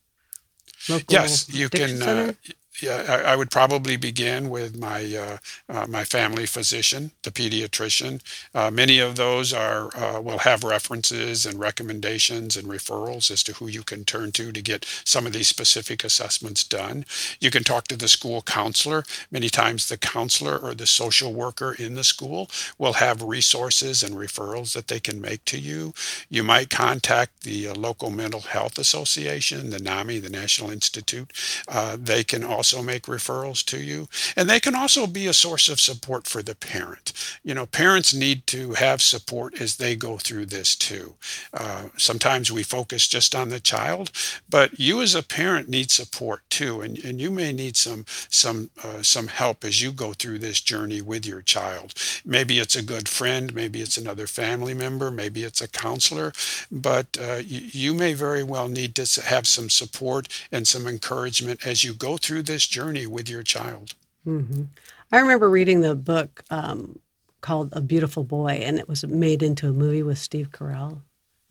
local? 0.90 1.06
Yes, 1.10 1.48
you 1.50 1.70
can. 1.70 2.02
Uh, 2.02 2.34
yeah, 2.82 3.22
I, 3.26 3.36
would 3.36 3.52
probably 3.52 3.98
begin 3.98 4.50
with 4.50 4.78
my 4.78 5.04
uh, 5.16 5.38
uh, 5.70 5.86
my 5.88 6.04
family 6.04 6.46
physician, 6.46 7.12
the 7.24 7.32
pediatrician. 7.32 8.22
Uh, 8.54 8.72
many 8.72 9.00
of 9.00 9.16
those 9.16 9.54
are 9.54 9.96
uh, 9.96 10.20
will 10.20 10.40
have 10.40 10.64
references 10.64 11.46
and 11.46 11.60
recommendations 11.60 12.58
and 12.58 12.68
referrals 12.68 13.30
as 13.30 13.44
to 13.44 13.54
who 13.54 13.68
you 13.68 13.84
can 13.84 14.04
turn 14.06 14.32
to 14.34 14.52
to 14.52 14.62
get 14.62 14.86
some 15.06 15.28
of 15.28 15.34
these 15.34 15.48
specific 15.48 16.04
assessments 16.04 16.64
done. 16.64 17.06
You 17.40 17.52
can 17.52 17.64
talk 17.64 17.88
to 17.90 17.96
the 17.96 18.08
school 18.08 18.42
counselor. 18.42 19.04
Many 19.32 19.50
times, 19.50 19.88
the 19.88 19.98
counselor 19.98 20.58
or 20.58 20.74
the 20.74 20.88
social 20.88 21.34
worker 21.34 21.74
in 21.78 21.94
the 21.94 22.04
school 22.04 22.50
will 22.80 22.94
have 22.94 23.22
resources 23.22 24.02
and 24.02 24.16
referrals 24.16 24.74
that 24.74 24.88
they 24.88 25.00
can 25.00 25.22
make 25.22 25.46
to 25.46 25.60
you. 25.60 25.94
You 26.30 26.44
might 26.44 26.72
contact 26.72 27.44
the 27.44 27.68
uh, 27.68 27.76
local 27.76 28.10
mental 28.10 28.42
health 28.42 28.80
association, 28.80 29.70
the 29.70 29.80
NAMI, 29.80 30.20
the 30.20 30.30
National 30.30 30.72
Institute. 30.72 31.32
Uh, 31.68 31.98
they 32.00 32.24
can 32.24 32.44
also 32.44 32.63
also 32.64 32.82
make 32.82 33.04
referrals 33.04 33.62
to 33.66 33.78
you. 33.78 34.08
And 34.38 34.50
they 34.50 34.62
can 34.62 34.74
also 34.74 35.06
be 35.06 35.28
a 35.28 35.34
source 35.34 35.68
of 35.68 35.82
support 35.82 36.26
for 36.26 36.42
the 36.42 36.56
parent. 36.56 37.12
You 37.44 37.54
know, 37.54 37.66
parents 37.66 38.14
need 38.14 38.48
to 38.48 38.72
have 38.76 39.02
support 39.02 39.60
as 39.60 39.76
they 39.76 39.98
go 39.98 40.18
through 40.18 40.46
this 40.46 40.74
too. 40.74 41.16
Uh, 41.54 41.90
sometimes 41.98 42.54
we 42.54 42.64
focus 42.64 43.06
just 43.10 43.36
on 43.36 43.50
the 43.50 43.60
child, 43.60 44.12
but 44.50 44.80
you 44.80 45.02
as 45.02 45.14
a 45.14 45.24
parent 45.24 45.68
need 45.68 45.92
support 45.92 46.42
too. 46.50 46.80
And, 46.80 46.98
and 47.00 47.20
you 47.20 47.32
may 47.32 47.52
need 47.52 47.76
some, 47.76 48.06
some, 48.30 48.70
uh, 48.82 49.02
some 49.02 49.28
help 49.28 49.66
as 49.66 49.82
you 49.82 49.92
go 49.92 50.14
through 50.14 50.40
this 50.40 50.62
journey 50.62 51.02
with 51.02 51.26
your 51.26 51.42
child. 51.42 51.94
Maybe 52.24 52.60
it's 52.60 52.78
a 52.78 52.82
good 52.94 53.10
friend, 53.10 53.54
maybe 53.54 53.82
it's 53.82 53.98
another 53.98 54.26
family 54.26 54.74
member, 54.74 55.12
maybe 55.12 55.44
it's 55.44 55.62
a 55.62 55.68
counselor, 55.68 56.32
but 56.72 57.08
uh, 57.20 57.42
you, 57.46 57.60
you 57.74 57.94
may 57.94 58.14
very 58.14 58.44
well 58.44 58.70
need 58.70 58.96
to 58.96 59.22
have 59.22 59.48
some 59.48 59.70
support 59.70 60.30
and 60.50 60.66
some 60.66 60.88
encouragement 60.88 61.68
as 61.68 61.84
you 61.84 61.94
go 61.94 62.16
through 62.16 62.44
this 62.44 62.53
journey 62.62 63.08
with 63.08 63.30
your 63.30 63.44
child. 63.44 63.96
Mm-hmm. 64.28 64.64
I 65.12 65.20
remember 65.20 65.50
reading 65.50 65.82
the 65.82 65.96
book 65.96 66.44
um, 66.50 67.00
called 67.42 67.70
A 67.74 67.82
Beautiful 67.82 68.24
Boy, 68.24 68.62
and 68.64 68.80
it 68.80 68.88
was 68.88 69.06
made 69.06 69.44
into 69.44 69.70
a 69.70 69.74
movie 69.74 70.04
with 70.04 70.18
Steve 70.18 70.50
Carell 70.52 71.02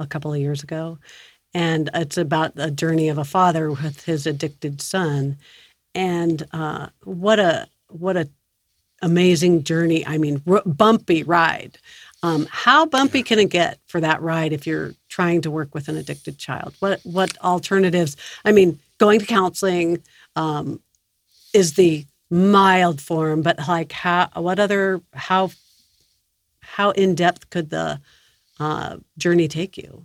a 0.00 0.06
couple 0.06 0.32
of 0.32 0.40
years 0.40 0.62
ago. 0.62 0.98
And 1.54 1.90
it's 1.94 2.16
about 2.16 2.52
a 2.56 2.70
journey 2.70 3.08
of 3.08 3.18
a 3.18 3.24
father 3.24 3.70
with 3.70 4.04
his 4.04 4.26
addicted 4.26 4.80
son. 4.80 5.36
And 5.94 6.46
uh, 6.52 6.88
what 7.04 7.38
a 7.38 7.68
what 7.88 8.16
a 8.16 8.28
amazing 9.02 9.64
journey. 9.64 10.06
I 10.06 10.16
mean, 10.16 10.42
r- 10.46 10.62
bumpy 10.64 11.22
ride. 11.22 11.76
Um, 12.22 12.46
how 12.50 12.86
bumpy 12.86 13.22
can 13.22 13.38
it 13.40 13.50
get 13.50 13.78
for 13.86 14.00
that 14.00 14.22
ride 14.22 14.52
if 14.52 14.66
you're 14.66 14.94
trying 15.08 15.40
to 15.42 15.50
work 15.50 15.74
with 15.74 15.88
an 15.88 15.96
addicted 15.96 16.38
child? 16.38 16.74
What 16.78 17.00
what 17.02 17.36
alternatives? 17.44 18.16
I 18.44 18.52
mean, 18.52 18.78
going 18.98 19.20
to 19.20 19.26
counseling 19.26 20.02
um, 20.36 20.80
is 21.52 21.74
the 21.74 22.06
mild 22.30 23.00
form, 23.00 23.42
but 23.42 23.58
like 23.68 23.92
how 23.92 24.28
what 24.34 24.58
other 24.58 25.00
how 25.12 25.50
how 26.60 26.90
in 26.92 27.14
depth 27.14 27.50
could 27.50 27.70
the 27.70 28.00
uh, 28.58 28.96
journey 29.18 29.48
take 29.48 29.76
you? 29.76 30.04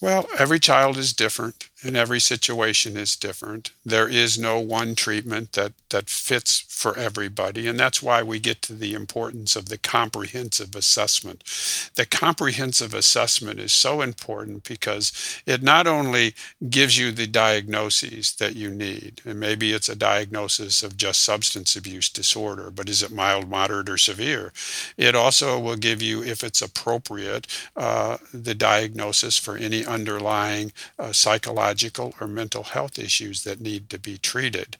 Well, 0.00 0.26
every 0.38 0.60
child 0.60 0.96
is 0.96 1.12
different 1.12 1.67
and 1.82 1.96
every 1.96 2.18
situation 2.18 2.96
is 2.96 3.14
different. 3.14 3.70
There 3.84 4.08
is 4.08 4.36
no 4.38 4.58
one 4.58 4.96
treatment 4.96 5.52
that, 5.52 5.72
that 5.90 6.10
fits 6.10 6.64
for 6.68 6.96
everybody. 6.98 7.68
And 7.68 7.78
that's 7.78 8.02
why 8.02 8.22
we 8.22 8.40
get 8.40 8.62
to 8.62 8.72
the 8.72 8.94
importance 8.94 9.54
of 9.54 9.68
the 9.68 9.78
comprehensive 9.78 10.74
assessment. 10.74 11.44
The 11.94 12.04
comprehensive 12.04 12.94
assessment 12.94 13.60
is 13.60 13.72
so 13.72 14.00
important 14.00 14.64
because 14.64 15.12
it 15.46 15.62
not 15.62 15.86
only 15.86 16.34
gives 16.68 16.98
you 16.98 17.12
the 17.12 17.28
diagnoses 17.28 18.32
that 18.36 18.56
you 18.56 18.70
need, 18.70 19.22
and 19.24 19.38
maybe 19.38 19.72
it's 19.72 19.88
a 19.88 19.96
diagnosis 19.96 20.82
of 20.82 20.96
just 20.96 21.22
substance 21.22 21.76
abuse 21.76 22.08
disorder, 22.08 22.70
but 22.72 22.88
is 22.88 23.02
it 23.04 23.12
mild, 23.12 23.48
moderate, 23.48 23.88
or 23.88 23.98
severe? 23.98 24.52
It 24.96 25.14
also 25.14 25.60
will 25.60 25.76
give 25.76 26.02
you, 26.02 26.24
if 26.24 26.42
it's 26.42 26.62
appropriate, 26.62 27.46
uh, 27.76 28.18
the 28.34 28.54
diagnosis 28.54 29.38
for 29.38 29.56
any 29.56 29.84
underlying 29.84 30.72
uh, 30.98 31.12
psychological 31.12 31.67
or 32.20 32.26
mental 32.26 32.62
health 32.62 32.98
issues 32.98 33.42
that 33.44 33.60
need 33.60 33.90
to 33.90 33.98
be 33.98 34.18
treated. 34.18 34.76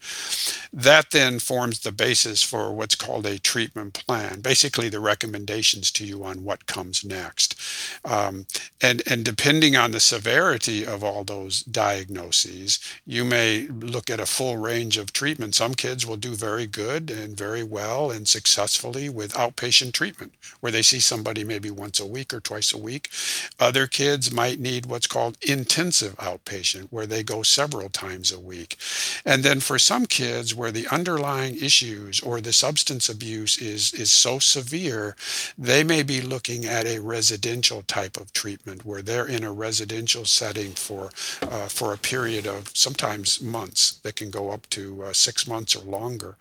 That 0.73 1.11
then 1.11 1.39
forms 1.39 1.81
the 1.81 1.93
basis 1.93 2.43
for 2.43 2.73
what's 2.73 2.95
called 2.95 3.27
a 3.27 3.39
treatment 3.39 3.95
plan, 3.95 4.41
basically 4.41 4.89
the 4.89 5.01
recommendations 5.01 5.91
to 5.93 6.05
you 6.05 6.25
on 6.25 6.45
what 6.45 6.67
comes 6.67 7.05
next. 7.05 7.61
Um, 8.05 8.47
and, 8.81 9.03
and 9.07 9.25
depending 9.25 9.77
on 9.77 9.91
the 9.91 10.01
severity 10.01 10.87
of 10.87 11.03
all 11.03 11.25
those 11.25 11.63
diagnoses, 11.63 12.79
you 13.07 13.25
may 13.25 13.67
look 13.69 14.11
at 14.11 14.21
a 14.21 14.27
full 14.27 14.57
range 14.57 14.97
of 14.97 15.13
treatment. 15.13 15.55
Some 15.55 15.75
kids 15.75 16.07
will 16.07 16.17
do 16.17 16.35
very 16.35 16.67
good 16.67 17.11
and 17.11 17.37
very 17.37 17.63
well 17.63 18.11
and 18.11 18.27
successfully 18.29 19.09
with 19.09 19.33
outpatient 19.35 19.93
treatment, 19.93 20.33
where 20.61 20.73
they 20.73 20.83
see 20.83 21.01
somebody 21.01 21.45
maybe 21.45 21.71
once 21.71 22.01
a 22.01 22.07
week 22.07 22.33
or 22.33 22.41
twice 22.41 22.73
a 22.73 22.79
week. 22.79 23.11
Other 23.59 23.87
kids 23.87 24.33
might 24.33 24.61
need 24.61 24.87
what's 24.87 25.07
called 25.07 25.37
intensive 25.43 26.17
outpatient, 26.17 26.78
where 26.91 27.07
they 27.07 27.23
go 27.23 27.43
several 27.43 27.89
times 27.89 28.33
a 28.33 28.41
week. 28.41 28.77
And 29.25 29.43
then 29.43 29.61
for 29.61 29.79
some 29.79 30.07
kids, 30.07 30.55
where 30.55 30.73
the 30.73 30.87
underlying 30.89 31.57
issues 31.57 32.21
or 32.21 32.41
the 32.41 32.53
substance 32.53 33.09
abuse 33.09 33.59
is, 33.59 33.93
is 33.95 34.11
so 34.11 34.39
severe, 34.39 35.17
they 35.57 35.85
may 35.85 36.03
be 36.03 36.21
looking 36.21 36.65
at 36.65 36.87
a 36.87 37.01
residential 37.01 37.83
type 37.83 38.17
of 38.17 38.33
treatment 38.33 38.85
where 38.85 39.03
they're 39.03 39.27
in 39.27 39.45
a 39.45 39.53
residential 39.53 40.25
setting 40.25 40.73
for, 40.73 41.11
uh, 41.43 41.69
for 41.69 41.93
a 41.93 41.99
period 41.99 42.47
of 42.47 42.71
sometimes 42.75 43.41
months 43.41 44.01
that 44.03 44.17
can 44.17 44.31
go 44.31 44.51
up 44.51 44.69
to 44.71 45.03
uh, 45.05 45.13
six 45.13 45.47
months 45.47 45.75
or 45.77 45.85
longer. 45.85 46.37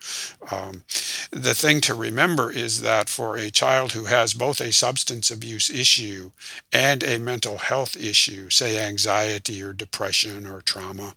Um, 0.50 0.82
the 1.30 1.54
thing 1.54 1.80
to 1.82 1.94
remember 1.94 2.50
is 2.50 2.80
that 2.82 3.08
for 3.08 3.36
a 3.36 3.50
child 3.50 3.92
who 3.92 4.04
has 4.04 4.34
both 4.34 4.60
a 4.60 4.72
substance 4.72 5.30
abuse 5.30 5.70
issue 5.70 6.30
and 6.72 7.02
a 7.02 7.18
mental 7.18 7.58
health 7.58 7.96
issue, 7.96 8.50
say 8.50 8.78
anxiety 8.78 9.62
or 9.62 9.72
depression 9.72 10.27
or 10.46 10.60
trauma, 10.62 11.14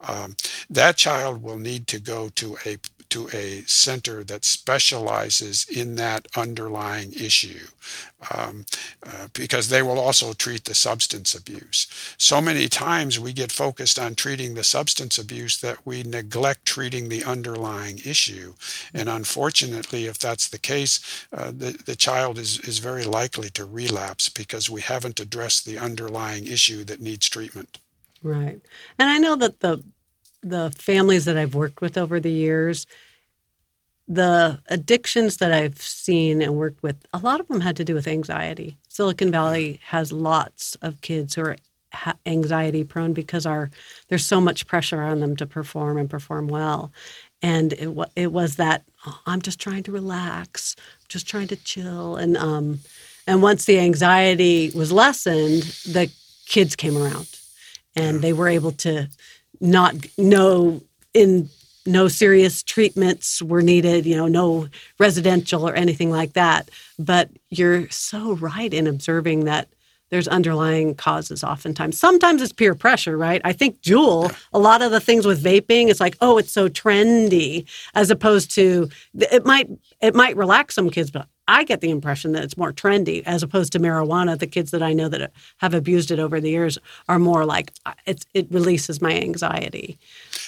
um, 0.00 0.36
that 0.70 0.96
child 0.96 1.42
will 1.42 1.58
need 1.58 1.86
to 1.88 2.00
go 2.00 2.28
to 2.30 2.56
a 2.66 2.78
to 3.14 3.28
a 3.32 3.62
center 3.66 4.24
that 4.24 4.44
specializes 4.44 5.66
in 5.68 5.94
that 5.94 6.26
underlying 6.36 7.12
issue 7.12 7.64
um, 8.32 8.66
uh, 9.06 9.28
because 9.34 9.68
they 9.68 9.82
will 9.82 10.00
also 10.00 10.32
treat 10.32 10.64
the 10.64 10.74
substance 10.74 11.32
abuse. 11.32 11.86
So 12.18 12.40
many 12.40 12.66
times 12.66 13.20
we 13.20 13.32
get 13.32 13.52
focused 13.52 14.00
on 14.00 14.16
treating 14.16 14.54
the 14.54 14.64
substance 14.64 15.16
abuse 15.16 15.60
that 15.60 15.78
we 15.84 16.02
neglect 16.02 16.66
treating 16.66 17.08
the 17.08 17.22
underlying 17.22 17.98
issue. 17.98 18.54
And 18.92 19.08
unfortunately, 19.08 20.06
if 20.06 20.18
that's 20.18 20.48
the 20.48 20.58
case, 20.58 20.98
uh, 21.32 21.52
the, 21.52 21.80
the 21.86 21.94
child 21.94 22.36
is, 22.36 22.58
is 22.60 22.80
very 22.80 23.04
likely 23.04 23.48
to 23.50 23.64
relapse 23.64 24.28
because 24.28 24.68
we 24.68 24.80
haven't 24.80 25.20
addressed 25.20 25.66
the 25.66 25.78
underlying 25.78 26.48
issue 26.48 26.82
that 26.84 27.00
needs 27.00 27.28
treatment. 27.28 27.78
Right. 28.24 28.60
And 28.98 29.10
I 29.10 29.18
know 29.18 29.36
that 29.36 29.60
the 29.60 29.84
the 30.42 30.72
families 30.78 31.26
that 31.26 31.38
I've 31.38 31.54
worked 31.56 31.82
with 31.82 31.98
over 31.98 32.20
the 32.20 32.32
years, 32.32 32.86
the 34.08 34.60
addictions 34.68 35.38
that 35.38 35.52
I've 35.52 35.80
seen 35.80 36.42
and 36.42 36.56
worked 36.56 36.82
with, 36.82 36.96
a 37.14 37.18
lot 37.18 37.40
of 37.40 37.48
them 37.48 37.62
had 37.62 37.76
to 37.78 37.84
do 37.84 37.94
with 37.94 38.08
anxiety. 38.08 38.78
Silicon 38.88 39.32
Valley 39.32 39.80
has 39.86 40.12
lots 40.12 40.76
of 40.82 41.00
kids 41.02 41.34
who 41.34 41.42
are 41.42 41.56
anxiety 42.26 42.84
prone 42.84 43.12
because 43.14 43.46
our 43.46 43.70
there's 44.08 44.26
so 44.26 44.40
much 44.40 44.66
pressure 44.66 45.02
on 45.02 45.20
them 45.20 45.36
to 45.36 45.46
perform 45.46 45.98
and 45.98 46.10
perform 46.10 46.48
well. 46.48 46.92
And 47.42 47.74
it, 47.74 47.90
it 48.16 48.32
was 48.32 48.56
that 48.56 48.84
oh, 49.06 49.20
I'm 49.26 49.42
just 49.42 49.60
trying 49.60 49.84
to 49.84 49.92
relax, 49.92 50.76
just 51.08 51.28
trying 51.28 51.48
to 51.48 51.56
chill, 51.56 52.16
and 52.16 52.36
um, 52.38 52.80
and 53.26 53.42
once 53.42 53.66
the 53.66 53.78
anxiety 53.78 54.72
was 54.74 54.92
lessened, 54.92 55.64
the 55.86 56.10
kids 56.46 56.76
came 56.76 56.96
around, 56.96 57.28
and 57.96 58.22
they 58.22 58.32
were 58.32 58.48
able 58.48 58.72
to 58.72 59.08
not 59.60 59.94
no 60.18 60.82
in 61.12 61.48
no 61.86 62.08
serious 62.08 62.62
treatments 62.62 63.42
were 63.42 63.62
needed, 63.62 64.06
you 64.06 64.16
know, 64.16 64.26
no 64.26 64.68
residential 64.98 65.68
or 65.68 65.74
anything 65.74 66.10
like 66.10 66.32
that. 66.32 66.70
But 66.98 67.30
you're 67.50 67.88
so 67.90 68.34
right 68.36 68.72
in 68.72 68.86
observing 68.86 69.44
that 69.44 69.68
there's 70.10 70.28
underlying 70.28 70.94
causes 70.94 71.42
oftentimes. 71.42 71.98
Sometimes 71.98 72.40
it's 72.40 72.52
peer 72.52 72.74
pressure, 72.74 73.16
right? 73.16 73.40
I 73.44 73.52
think 73.52 73.80
Juul, 73.82 74.34
a 74.52 74.58
lot 74.58 74.80
of 74.80 74.92
the 74.92 75.00
things 75.00 75.26
with 75.26 75.42
vaping, 75.42 75.88
it's 75.88 76.00
like, 76.00 76.16
oh, 76.20 76.38
it's 76.38 76.52
so 76.52 76.68
trendy, 76.68 77.66
as 77.94 78.10
opposed 78.10 78.50
to 78.52 78.88
it 79.14 79.44
might 79.44 79.68
it 80.00 80.14
might 80.14 80.36
relax 80.36 80.74
some 80.74 80.90
kids, 80.90 81.10
but 81.10 81.26
I 81.46 81.64
get 81.64 81.80
the 81.80 81.90
impression 81.90 82.32
that 82.32 82.42
it's 82.42 82.56
more 82.56 82.72
trendy 82.72 83.22
as 83.26 83.42
opposed 83.42 83.72
to 83.72 83.78
marijuana. 83.78 84.38
The 84.38 84.46
kids 84.46 84.70
that 84.70 84.82
I 84.82 84.92
know 84.92 85.08
that 85.08 85.30
have 85.58 85.74
abused 85.74 86.10
it 86.10 86.18
over 86.18 86.40
the 86.40 86.50
years 86.50 86.78
are 87.08 87.18
more 87.18 87.44
like 87.44 87.72
it, 88.06 88.24
it 88.32 88.46
releases 88.50 89.02
my 89.02 89.12
anxiety. 89.12 89.98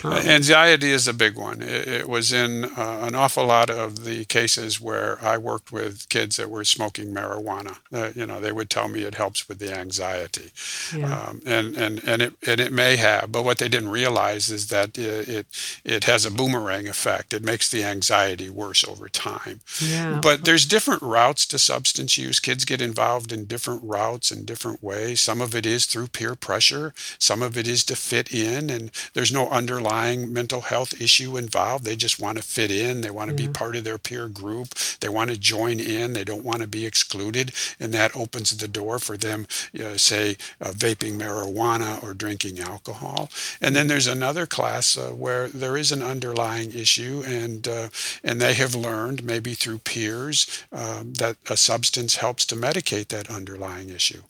Um, 0.03 0.13
anxiety 0.13 0.91
is 0.91 1.07
a 1.07 1.13
big 1.13 1.37
one. 1.37 1.61
It, 1.63 1.89
it 1.89 2.09
was 2.09 2.33
in 2.33 2.65
uh, 2.65 3.01
an 3.03 3.15
awful 3.15 3.47
lot 3.47 3.69
of 3.69 4.05
the 4.05 4.25
cases 4.25 4.81
where 4.81 5.23
I 5.23 5.37
worked 5.37 5.71
with 5.71 6.09
kids 6.09 6.37
that 6.37 6.51
were 6.51 6.65
smoking 6.65 7.13
marijuana. 7.13 7.79
Uh, 7.93 8.11
you 8.15 8.27
know, 8.27 8.41
they 8.41 8.53
would 8.53 8.71
tell 8.71 8.89
me 8.89 9.03
it 9.03 9.17
helps 9.17 9.49
with 9.49 9.59
the 9.59 9.77
anxiety, 9.77 10.51
yeah. 10.97 11.29
um, 11.29 11.43
and 11.45 11.77
and 11.77 12.03
and 12.07 12.23
it 12.23 12.35
and 12.47 12.61
it 12.61 12.73
may 12.73 12.97
have, 12.97 13.33
but 13.33 13.45
what 13.45 13.59
they 13.59 13.69
didn't 13.69 13.91
realize 13.91 14.49
is 14.49 14.69
that 14.69 14.97
it, 14.97 15.29
it 15.29 15.47
it 15.85 16.05
has 16.05 16.25
a 16.25 16.31
boomerang 16.31 16.89
effect. 16.89 17.35
It 17.35 17.43
makes 17.43 17.71
the 17.71 17.85
anxiety 17.85 18.49
worse 18.49 18.85
over 18.85 19.09
time. 19.09 19.61
Yeah. 19.81 20.21
But 20.23 20.45
there's 20.45 20.65
different 20.67 20.86
different 20.87 21.03
routes 21.03 21.44
to 21.46 21.59
substance 21.59 22.16
use. 22.16 22.38
Kids 22.38 22.64
get 22.64 22.81
involved 22.81 23.33
in 23.33 23.44
different 23.44 23.83
routes 23.83 24.31
and 24.31 24.46
different 24.46 24.81
ways. 24.85 25.20
Some 25.20 25.40
of 25.40 25.53
it 25.53 25.66
is 25.66 25.85
through 25.85 26.07
peer 26.07 26.37
pressure, 26.37 26.94
some 27.18 27.42
of 27.42 27.59
it 27.59 27.66
is 27.66 27.83
to 27.87 27.96
fit 27.96 28.33
in, 28.33 28.70
and 28.70 28.92
there's 29.12 29.33
no 29.33 29.49
underlying 29.49 30.33
mental 30.33 30.61
health 30.61 31.01
issue 31.01 31.37
involved. 31.37 31.85
They 31.85 31.96
just 31.96 32.20
want 32.20 32.38
to 32.38 32.44
fit 32.44 32.70
in, 32.70 33.01
they 33.01 33.11
want 33.11 33.31
to 33.31 33.35
be 33.37 33.49
part 33.49 33.75
of 33.75 33.83
their 33.83 33.99
peer 33.99 34.29
group, 34.29 34.77
they 35.01 35.09
want 35.09 35.31
to 35.31 35.37
join 35.37 35.81
in, 35.81 36.12
they 36.12 36.22
don't 36.22 36.44
want 36.44 36.61
to 36.61 36.68
be 36.68 36.87
excluded, 36.87 37.51
and 37.81 37.92
that 37.92 38.14
opens 38.16 38.57
the 38.57 38.68
door 38.68 39.01
for 39.01 39.16
them, 39.16 39.49
you 39.72 39.83
know, 39.83 39.96
say, 39.96 40.37
uh, 40.61 40.70
vaping 40.70 41.18
marijuana 41.18 42.01
or 42.05 42.14
drinking 42.14 42.61
alcohol. 42.61 43.29
And 43.61 43.75
then 43.75 43.88
there's 43.88 44.07
another 44.07 44.46
class 44.46 44.96
uh, 44.96 45.11
where 45.11 45.49
there 45.49 45.77
is 45.77 45.90
an 45.90 46.05
underlying 46.05 46.72
issue, 46.72 47.25
and 47.27 47.66
uh, 47.66 47.88
and 48.22 48.40
they 48.40 48.55
have 48.55 48.77
learned 48.77 49.25
maybe 49.25 49.55
through 49.55 49.79
peers 49.79 50.46
um, 50.77 51.12
that 51.15 51.37
a 51.49 51.57
substance 51.57 52.17
helps 52.17 52.45
to 52.47 52.55
medicate 52.57 53.09
that 53.09 53.31
underlying 53.31 53.89
issue. 53.89 54.23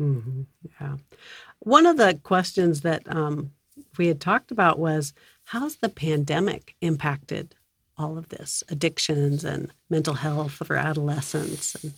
Mm-hmm. 0.00 0.42
Yeah. 0.80 0.96
One 1.60 1.86
of 1.86 1.96
the 1.96 2.18
questions 2.22 2.80
that 2.80 3.02
um, 3.06 3.52
we 3.96 4.08
had 4.08 4.20
talked 4.20 4.50
about 4.50 4.78
was 4.78 5.14
how's 5.44 5.76
the 5.76 5.88
pandemic 5.88 6.74
impacted 6.80 7.54
all 7.96 8.18
of 8.18 8.28
this 8.30 8.64
addictions 8.68 9.44
and 9.44 9.70
mental 9.88 10.14
health 10.14 10.52
for 10.52 10.76
adolescents 10.76 11.76
and 11.76 11.92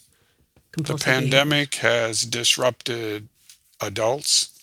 the 0.76 0.96
pandemic 0.96 1.70
behavior? 1.70 1.88
has 1.88 2.22
disrupted 2.22 3.28
adults 3.80 4.54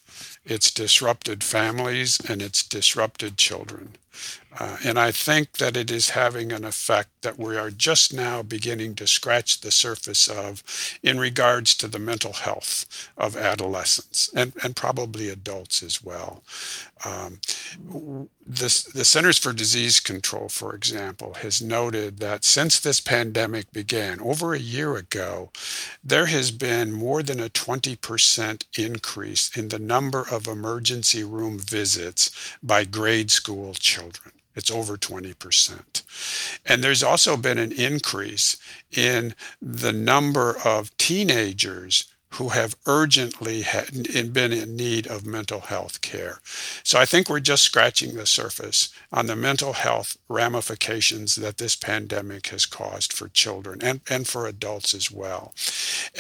it's 0.44 0.72
disrupted 0.72 1.44
families 1.44 2.20
and 2.28 2.42
it's 2.42 2.64
disrupted 2.64 3.38
children. 3.38 3.96
Uh, 4.60 4.78
and 4.84 5.00
I 5.00 5.12
think 5.12 5.54
that 5.54 5.78
it 5.78 5.90
is 5.90 6.10
having 6.10 6.52
an 6.52 6.66
effect 6.66 7.10
that 7.22 7.40
we 7.40 7.58
are 7.58 7.72
just 7.72 8.14
now 8.14 8.42
beginning 8.44 8.96
to 8.96 9.08
scratch 9.08 9.62
the 9.62 9.72
surface 9.72 10.28
of 10.28 10.64
in 11.02 11.20
regards 11.20 11.74
to 11.76 11.88
the 11.88 12.00
mental 12.00 12.34
health 12.34 12.86
of 13.18 13.38
adolescents 13.38 14.30
and, 14.36 14.54
and 14.64 14.76
probably 14.76 15.30
adults 15.30 15.82
as 15.82 16.04
well. 16.04 16.44
Um, 17.06 17.40
the 18.46 18.70
Centers 18.70 19.38
for 19.38 19.54
Disease 19.54 20.00
Control, 20.00 20.50
for 20.50 20.76
example, 20.76 21.36
has 21.36 21.62
noted 21.62 22.20
that 22.20 22.44
since 22.44 22.80
this 22.80 23.00
pandemic 23.00 23.72
began 23.72 24.20
over 24.20 24.54
a 24.54 24.60
year 24.60 24.98
ago, 24.98 25.52
there 26.04 26.26
has 26.26 26.52
been 26.52 26.92
more 26.92 27.24
than 27.24 27.40
a 27.40 27.50
20% 27.50 28.66
increase 28.78 29.56
in 29.56 29.70
the 29.70 29.80
number 29.80 30.26
of 30.30 30.48
emergency 30.48 31.24
room 31.24 31.58
visits 31.60 32.32
by 32.62 32.84
grade 32.84 33.32
school 33.32 33.74
children. 33.74 34.01
It's 34.56 34.72
over 34.72 34.98
20%. 34.98 36.60
And 36.66 36.84
there's 36.84 37.04
also 37.04 37.38
been 37.38 37.58
an 37.58 37.72
increase 37.72 38.58
in 38.92 39.34
the 39.62 39.94
number 39.94 40.58
of 40.66 40.96
teenagers 40.98 42.12
who 42.36 42.50
have 42.50 42.78
urgently 42.86 43.62
had, 43.62 43.92
been 44.32 44.54
in 44.54 44.76
need 44.76 45.06
of 45.06 45.26
mental 45.26 45.60
health 45.60 46.00
care. 46.00 46.40
So 46.82 46.98
I 46.98 47.06
think 47.06 47.30
we're 47.30 47.42
just 47.42 47.64
scratching 47.64 48.16
the 48.16 48.26
surface 48.26 48.90
on 49.12 49.26
the 49.26 49.36
mental 49.36 49.74
health 49.74 50.18
ramifications 50.30 51.36
that 51.36 51.58
this 51.58 51.76
pandemic 51.76 52.48
has 52.48 52.66
caused 52.66 53.12
for 53.12 53.28
children 53.28 53.80
and, 53.82 54.00
and 54.10 54.28
for 54.28 54.48
adults 54.48 54.94
as 54.94 55.12
well. 55.12 55.54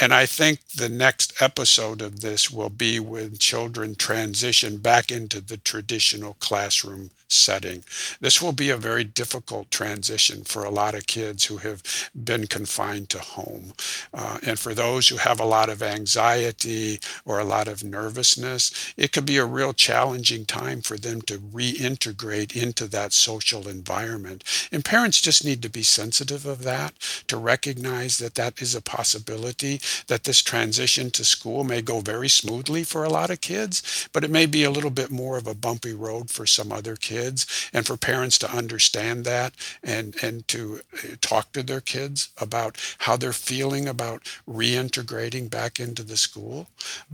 And 0.02 0.14
I 0.14 0.26
think 0.26 0.60
the 0.76 0.90
next 0.90 1.42
episode 1.42 2.02
of 2.02 2.20
this 2.20 2.52
will 2.52 2.70
be 2.70 3.00
when 3.00 3.38
children 3.38 3.96
transition 3.96 4.78
back 4.78 5.12
into 5.12 5.40
the 5.40 5.58
traditional 5.58 6.34
classroom 6.42 7.12
setting. 7.32 7.84
This 8.20 8.42
will 8.42 8.52
be 8.52 8.70
a 8.70 8.78
very 8.78 9.04
difficult 9.04 9.72
transition 9.72 10.44
for 10.44 10.64
a 10.64 10.70
lot 10.70 10.96
of 10.96 11.08
kids 11.08 11.46
who 11.46 11.58
have 11.58 11.82
been 12.14 12.48
confined 12.48 13.10
to 13.10 13.20
home. 13.20 13.74
Uh, 14.14 14.38
and 14.44 14.60
for 14.60 14.74
those 14.74 15.08
who 15.08 15.18
have 15.18 15.40
a 15.40 15.46
lot 15.46 15.70
of 15.70 15.82
anxiety 15.82 17.00
or 17.26 17.40
a 17.40 17.46
lot 17.46 17.68
of 17.68 17.84
nervousness, 17.84 18.94
it 18.98 19.12
could 19.12 19.26
be 19.26 19.38
a 19.38 19.46
real 19.46 19.74
challenging 19.74 20.46
time 20.46 20.82
for 20.82 20.98
them 20.98 21.22
to 21.22 21.40
reintegrate 21.40 22.56
into 22.56 22.88
that 22.88 23.14
social 23.14 23.68
environment. 23.68 24.44
And 24.72 24.84
parents 24.84 25.22
just 25.22 25.46
need 25.46 25.62
to 25.62 25.70
be 25.70 25.84
sensitive 25.84 26.46
of 26.46 26.64
that, 26.64 26.94
to 27.28 27.38
recognize 27.38 28.18
that 28.18 28.36
that 28.36 28.62
is 28.62 28.76
a 28.76 28.82
possibility, 28.82 29.80
that 30.08 30.24
this 30.24 30.42
transition 30.42 31.12
to 31.12 31.24
school 31.24 31.64
may 31.64 31.82
go 31.82 32.00
very 32.02 32.30
smoothly 32.30 32.84
for 32.84 33.04
a 33.04 33.10
lot 33.10 33.30
of 33.30 33.42
kids, 33.42 34.10
but 34.14 34.24
it 34.24 34.32
may 34.32 34.46
be 34.46 34.64
a 34.64 34.72
little 34.72 34.90
bit 34.90 35.12
more 35.12 35.38
of 35.38 35.48
a 35.48 35.56
bumpy 35.56 35.94
road 35.94 36.30
for 36.30 36.46
some 36.46 36.72
other 36.72 36.96
kids 36.96 37.21
kids 37.22 37.70
and 37.74 37.86
for 37.86 37.98
parents 37.98 38.38
to 38.40 38.52
understand 38.52 39.26
that 39.26 39.54
and 39.84 40.16
and 40.24 40.48
to 40.48 40.82
uh, 40.94 41.16
talk 41.22 41.52
to 41.52 41.64
their 41.64 41.82
kids 41.82 42.30
about 42.38 42.78
how 43.00 43.16
they're 43.16 43.34
feeling 43.34 43.88
about 43.88 44.22
reintegrating 44.48 45.50
back 45.50 45.80
into 45.80 46.04
the 46.04 46.18
school 46.18 46.68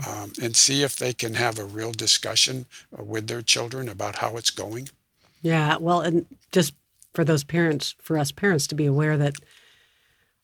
um, 0.08 0.32
and 0.42 0.56
see 0.56 0.84
if 0.84 0.96
they 0.96 1.14
can 1.14 1.34
have 1.34 1.60
a 1.60 1.66
real 1.66 1.92
discussion 1.92 2.66
uh, 2.98 3.04
with 3.04 3.28
their 3.28 3.42
children 3.42 3.90
about 3.90 4.18
how 4.18 4.38
it's 4.38 4.50
going 4.50 4.90
yeah 5.42 5.78
well 5.78 6.02
and 6.02 6.26
just 6.52 6.74
for 7.14 7.24
those 7.24 7.44
parents 7.44 7.96
for 8.02 8.18
us 8.18 8.32
parents 8.32 8.68
to 8.68 8.76
be 8.76 8.86
aware 8.86 9.18
that 9.18 9.36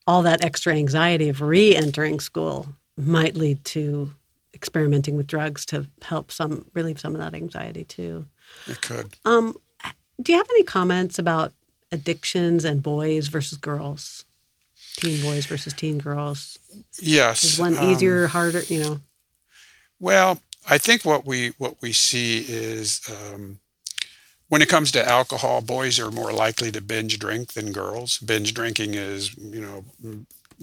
all 0.06 0.22
that 0.22 0.44
extra 0.44 0.74
anxiety 0.74 1.30
of 1.30 1.42
re-entering 1.42 2.20
school 2.20 2.68
might 2.98 3.36
lead 3.36 3.64
to 3.64 4.14
experimenting 4.54 5.18
with 5.18 5.28
drugs 5.28 5.66
to 5.66 5.88
help 6.02 6.32
some 6.32 6.66
relieve 6.74 7.00
some 7.00 7.16
of 7.16 7.22
that 7.22 7.34
anxiety 7.34 7.84
too. 7.84 8.26
It 8.68 8.82
could. 8.82 9.16
Um, 9.26 9.56
do 10.22 10.32
you 10.32 10.38
have 10.38 10.50
any 10.52 10.64
comments 10.64 11.20
about 11.20 11.54
addictions 11.92 12.66
and 12.66 12.82
boys 12.82 13.28
versus 13.28 13.58
girls? 13.58 14.26
Teen 14.98 15.22
boys 15.22 15.46
versus 15.46 15.74
teen 15.74 15.98
girls? 15.98 16.58
Yes. 17.02 17.44
Is 17.44 17.60
one 17.60 17.78
easier, 17.82 18.26
um, 18.26 18.30
harder, 18.30 18.62
you 18.62 18.80
know? 18.80 19.00
Well, 20.00 20.40
I 20.70 20.78
think 20.78 21.04
what 21.04 21.26
we 21.26 21.54
what 21.58 21.76
we 21.82 21.94
see 21.94 22.46
is 22.48 23.02
um, 23.10 23.60
when 24.50 24.62
it 24.62 24.70
comes 24.70 24.92
to 24.92 25.08
alcohol, 25.08 25.62
boys 25.62 26.00
are 26.00 26.12
more 26.12 26.32
likely 26.32 26.72
to 26.72 26.82
binge 26.82 27.20
drink 27.20 27.54
than 27.54 27.72
girls. 27.72 28.20
Binge 28.20 28.54
drinking 28.54 28.94
is, 28.94 29.36
you 29.38 29.62
know, 29.62 29.86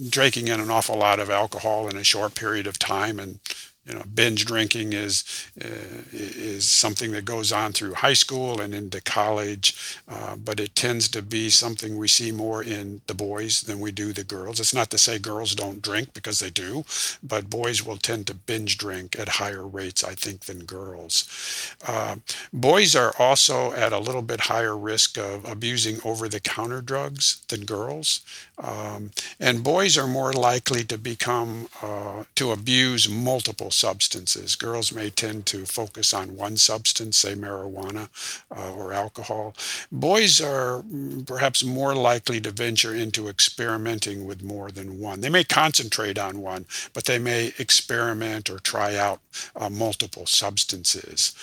drinking 0.09 0.47
in 0.47 0.59
an 0.59 0.71
awful 0.71 0.95
lot 0.95 1.19
of 1.19 1.29
alcohol 1.29 1.87
in 1.87 1.97
a 1.97 2.03
short 2.03 2.35
period 2.35 2.67
of 2.67 2.79
time 2.79 3.19
and 3.19 3.39
you 3.85 3.95
know, 3.95 4.03
binge 4.13 4.45
drinking 4.45 4.93
is 4.93 5.23
uh, 5.63 6.03
is 6.11 6.69
something 6.69 7.11
that 7.11 7.25
goes 7.25 7.51
on 7.51 7.73
through 7.73 7.95
high 7.95 8.13
school 8.13 8.61
and 8.61 8.75
into 8.75 9.01
college, 9.01 9.97
uh, 10.07 10.35
but 10.35 10.59
it 10.59 10.75
tends 10.75 11.07
to 11.09 11.21
be 11.21 11.49
something 11.49 11.97
we 11.97 12.07
see 12.07 12.31
more 12.31 12.63
in 12.63 13.01
the 13.07 13.13
boys 13.15 13.61
than 13.61 13.79
we 13.79 13.91
do 13.91 14.13
the 14.13 14.23
girls. 14.23 14.59
It's 14.59 14.73
not 14.73 14.91
to 14.91 14.97
say 14.99 15.17
girls 15.17 15.55
don't 15.55 15.81
drink 15.81 16.13
because 16.13 16.39
they 16.39 16.51
do, 16.51 16.83
but 17.23 17.49
boys 17.49 17.83
will 17.83 17.97
tend 17.97 18.27
to 18.27 18.35
binge 18.35 18.77
drink 18.77 19.17
at 19.19 19.27
higher 19.27 19.65
rates, 19.65 20.03
I 20.03 20.13
think, 20.13 20.41
than 20.41 20.65
girls. 20.65 21.75
Uh, 21.87 22.17
boys 22.53 22.95
are 22.95 23.13
also 23.17 23.71
at 23.73 23.93
a 23.93 23.99
little 23.99 24.21
bit 24.21 24.41
higher 24.41 24.77
risk 24.77 25.17
of 25.17 25.43
abusing 25.49 25.99
over-the-counter 26.05 26.81
drugs 26.81 27.41
than 27.47 27.65
girls, 27.65 28.21
um, 28.61 29.11
and 29.39 29.63
boys 29.63 29.97
are 29.97 30.07
more 30.07 30.33
likely 30.33 30.83
to 30.85 30.97
become 30.97 31.67
uh, 31.81 32.23
to 32.35 32.51
abuse 32.51 33.09
multiple 33.09 33.71
substances. 33.71 34.55
Girls 34.55 34.91
may 34.93 35.09
tend 35.09 35.45
to 35.47 35.65
focus 35.65 36.13
on 36.13 36.37
one 36.37 36.57
substance, 36.57 37.17
say 37.17 37.33
marijuana 37.33 38.09
uh, 38.55 38.71
or 38.73 38.93
alcohol. 38.93 39.55
Boys 39.91 40.39
are 40.41 40.83
perhaps 41.25 41.63
more 41.63 41.95
likely 41.95 42.39
to 42.41 42.51
venture 42.51 42.93
into 42.93 43.27
experimenting 43.27 44.25
with 44.25 44.43
more 44.43 44.69
than 44.69 44.99
one. 44.99 45.21
They 45.21 45.29
may 45.29 45.43
concentrate 45.43 46.19
on 46.19 46.39
one, 46.39 46.65
but 46.93 47.05
they 47.05 47.17
may 47.17 47.53
experiment 47.57 48.49
or 48.49 48.59
try 48.59 48.95
out 48.95 49.21
uh, 49.55 49.69
multiple 49.69 50.25
substances. 50.25 51.33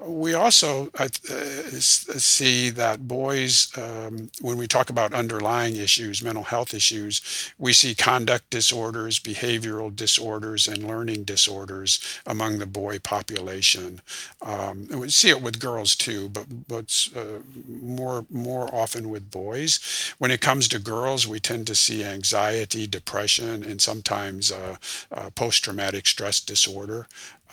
We 0.00 0.34
also 0.34 0.90
uh, 0.98 1.08
see 1.08 2.70
that 2.70 3.08
boys, 3.08 3.72
um, 3.76 4.30
when 4.40 4.58
we 4.58 4.66
talk 4.66 4.90
about 4.90 5.14
underlying 5.14 5.76
issues, 5.76 6.22
mental 6.22 6.42
health 6.42 6.57
issues, 6.74 7.52
we 7.58 7.72
see 7.72 7.94
conduct 7.94 8.50
disorders, 8.50 9.18
behavioral 9.18 9.94
disorders, 9.94 10.68
and 10.68 10.86
learning 10.86 11.24
disorders 11.24 11.38
disorders 11.38 12.00
among 12.26 12.58
the 12.58 12.66
boy 12.66 12.98
population. 12.98 14.00
Um, 14.42 14.86
and 14.90 15.00
we 15.00 15.10
see 15.10 15.30
it 15.30 15.42
with 15.42 15.60
girls 15.60 15.96
too, 15.96 16.28
but 16.28 16.46
but 16.68 17.08
uh, 17.16 17.40
more 17.68 18.26
more 18.30 18.72
often 18.74 19.08
with 19.08 19.30
boys. 19.30 19.80
When 20.18 20.30
it 20.30 20.40
comes 20.40 20.68
to 20.68 20.78
girls, 20.78 21.26
we 21.26 21.40
tend 21.40 21.66
to 21.68 21.74
see 21.74 22.04
anxiety, 22.04 22.86
depression, 22.86 23.64
and 23.64 23.80
sometimes 23.80 24.52
uh, 24.52 24.76
uh, 25.12 25.30
post-traumatic 25.30 26.06
stress 26.06 26.40
disorder. 26.40 27.06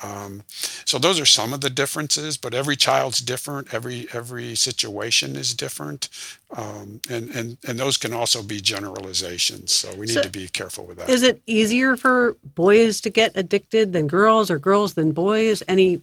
Um, 0.04 0.44
so 0.50 0.98
those 0.98 1.20
are 1.20 1.26
some 1.26 1.54
of 1.54 1.62
the 1.62 1.70
differences, 1.70 2.38
but 2.38 2.54
every 2.54 2.76
child's 2.76 3.20
different. 3.20 3.74
Every 3.74 4.08
every 4.14 4.56
situation 4.56 5.36
is 5.36 5.54
different, 5.54 6.10
um, 6.56 7.00
and 7.10 7.30
and 7.30 7.58
and 7.66 7.80
those 7.80 7.98
can 7.98 8.14
also 8.14 8.44
be 8.44 8.60
generalizations. 8.60 9.72
So 9.72 9.94
we 9.96 10.08
need 10.08 10.14
so 10.14 10.22
to 10.24 10.30
be 10.30 10.48
careful 10.48 10.86
with 10.86 10.98
that. 10.98 11.10
Is 11.10 11.24
it 11.24 11.42
easier 11.46 11.96
for 11.96 12.36
boys 12.44 13.00
to 13.02 13.10
get 13.10 13.32
addicted 13.36 13.94
than 13.94 14.08
girls, 14.08 14.52
or 14.52 14.60
girls 14.60 14.96
than 14.96 15.12
boys? 15.12 15.64
Any, 15.68 16.02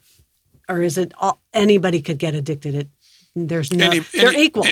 or 0.69 0.81
is 0.83 0.97
it 0.97 1.13
all, 1.19 1.41
anybody 1.53 2.01
could 2.01 2.19
get 2.19 2.35
addicted 2.35 2.75
at 2.75 2.87
there's 3.35 3.73
no 3.73 3.87
any, 3.87 4.01
they're 4.01 4.29
any, 4.29 4.43
equal. 4.45 4.67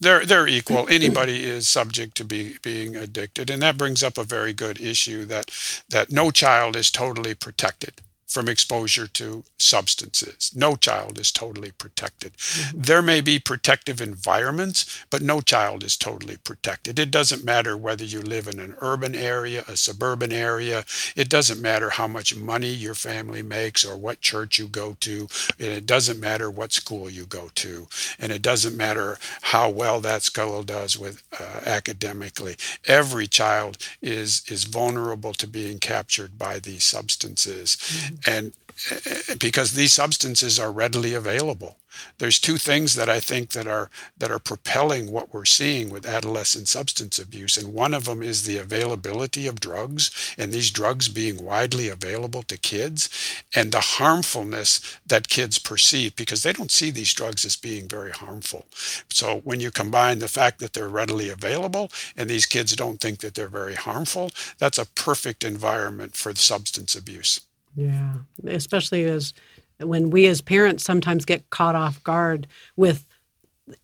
they're 0.00 0.26
they're 0.26 0.46
equal. 0.48 0.86
Anybody 0.90 1.44
is 1.44 1.68
subject 1.68 2.16
to 2.18 2.24
be 2.24 2.56
being 2.62 2.96
addicted, 2.96 3.48
and 3.48 3.62
that 3.62 3.78
brings 3.78 4.02
up 4.02 4.18
a 4.18 4.24
very 4.24 4.52
good 4.52 4.80
issue 4.80 5.24
that 5.26 5.50
that 5.88 6.12
no 6.12 6.30
child 6.30 6.76
is 6.76 6.90
totally 6.90 7.34
protected 7.34 8.02
from 8.26 8.48
exposure 8.48 9.06
to 9.06 9.44
substances. 9.58 10.50
No 10.54 10.76
child 10.76 11.18
is 11.18 11.30
totally 11.30 11.70
protected. 11.72 12.36
Mm-hmm. 12.36 12.80
There 12.80 13.02
may 13.02 13.20
be 13.20 13.38
protective 13.38 14.00
environments, 14.00 15.04
but 15.10 15.22
no 15.22 15.40
child 15.40 15.84
is 15.84 15.96
totally 15.96 16.36
protected. 16.36 16.98
It 16.98 17.10
doesn't 17.10 17.44
matter 17.44 17.76
whether 17.76 18.04
you 18.04 18.20
live 18.20 18.48
in 18.48 18.58
an 18.58 18.76
urban 18.80 19.14
area, 19.14 19.64
a 19.68 19.76
suburban 19.76 20.32
area. 20.32 20.84
It 21.16 21.28
doesn't 21.28 21.60
matter 21.60 21.90
how 21.90 22.08
much 22.08 22.36
money 22.36 22.70
your 22.70 22.94
family 22.94 23.42
makes 23.42 23.84
or 23.84 23.96
what 23.96 24.20
church 24.20 24.58
you 24.58 24.68
go 24.68 24.96
to. 25.00 25.28
And 25.58 25.68
it 25.68 25.86
doesn't 25.86 26.20
matter 26.20 26.50
what 26.50 26.72
school 26.72 27.08
you 27.10 27.26
go 27.26 27.50
to. 27.56 27.88
And 28.18 28.32
it 28.32 28.42
doesn't 28.42 28.76
matter 28.76 29.18
how 29.42 29.70
well 29.70 30.00
that 30.00 30.22
school 30.22 30.62
does 30.62 30.98
with 30.98 31.22
uh, 31.38 31.60
academically. 31.66 32.56
Every 32.86 33.26
child 33.26 33.78
is 34.02 34.42
is 34.48 34.64
vulnerable 34.64 35.32
to 35.34 35.46
being 35.46 35.78
captured 35.78 36.38
by 36.38 36.58
these 36.58 36.84
substances. 36.84 37.76
Mm-hmm 37.76 38.13
and 38.26 38.52
eh, 38.90 39.34
because 39.38 39.72
these 39.72 39.92
substances 39.92 40.58
are 40.58 40.72
readily 40.72 41.14
available. 41.14 41.76
There's 42.18 42.38
two 42.38 42.56
things 42.56 42.94
that 42.94 43.08
i 43.08 43.20
think 43.20 43.50
that 43.50 43.66
are 43.66 43.90
that 44.18 44.30
are 44.30 44.38
propelling 44.38 45.10
what 45.10 45.32
we're 45.32 45.44
seeing 45.44 45.90
with 45.90 46.06
adolescent 46.06 46.68
substance 46.68 47.18
abuse 47.18 47.56
and 47.56 47.72
one 47.72 47.94
of 47.94 48.04
them 48.04 48.22
is 48.22 48.42
the 48.42 48.58
availability 48.58 49.46
of 49.46 49.60
drugs 49.60 50.10
and 50.38 50.52
these 50.52 50.70
drugs 50.70 51.08
being 51.08 51.44
widely 51.44 51.88
available 51.88 52.42
to 52.44 52.56
kids 52.58 53.08
and 53.54 53.70
the 53.72 53.80
harmfulness 53.80 54.80
that 55.06 55.28
kids 55.28 55.58
perceive 55.58 56.16
because 56.16 56.42
they 56.42 56.52
don't 56.52 56.70
see 56.70 56.90
these 56.90 57.14
drugs 57.14 57.44
as 57.44 57.56
being 57.56 57.88
very 57.88 58.10
harmful. 58.12 58.66
So 59.10 59.40
when 59.44 59.60
you 59.60 59.70
combine 59.70 60.18
the 60.18 60.28
fact 60.28 60.58
that 60.60 60.72
they're 60.72 60.88
readily 60.88 61.28
available 61.30 61.90
and 62.16 62.28
these 62.28 62.46
kids 62.46 62.74
don't 62.76 63.00
think 63.00 63.20
that 63.20 63.34
they're 63.34 63.48
very 63.48 63.74
harmful 63.74 64.30
that's 64.58 64.78
a 64.78 64.86
perfect 64.86 65.44
environment 65.44 66.16
for 66.16 66.34
substance 66.34 66.94
abuse 66.96 67.40
yeah, 67.74 68.14
especially 68.46 69.04
as 69.04 69.32
when 69.80 70.10
we 70.10 70.26
as 70.26 70.40
parents 70.40 70.84
sometimes 70.84 71.24
get 71.24 71.48
caught 71.50 71.74
off 71.74 72.02
guard 72.04 72.46
with 72.76 73.04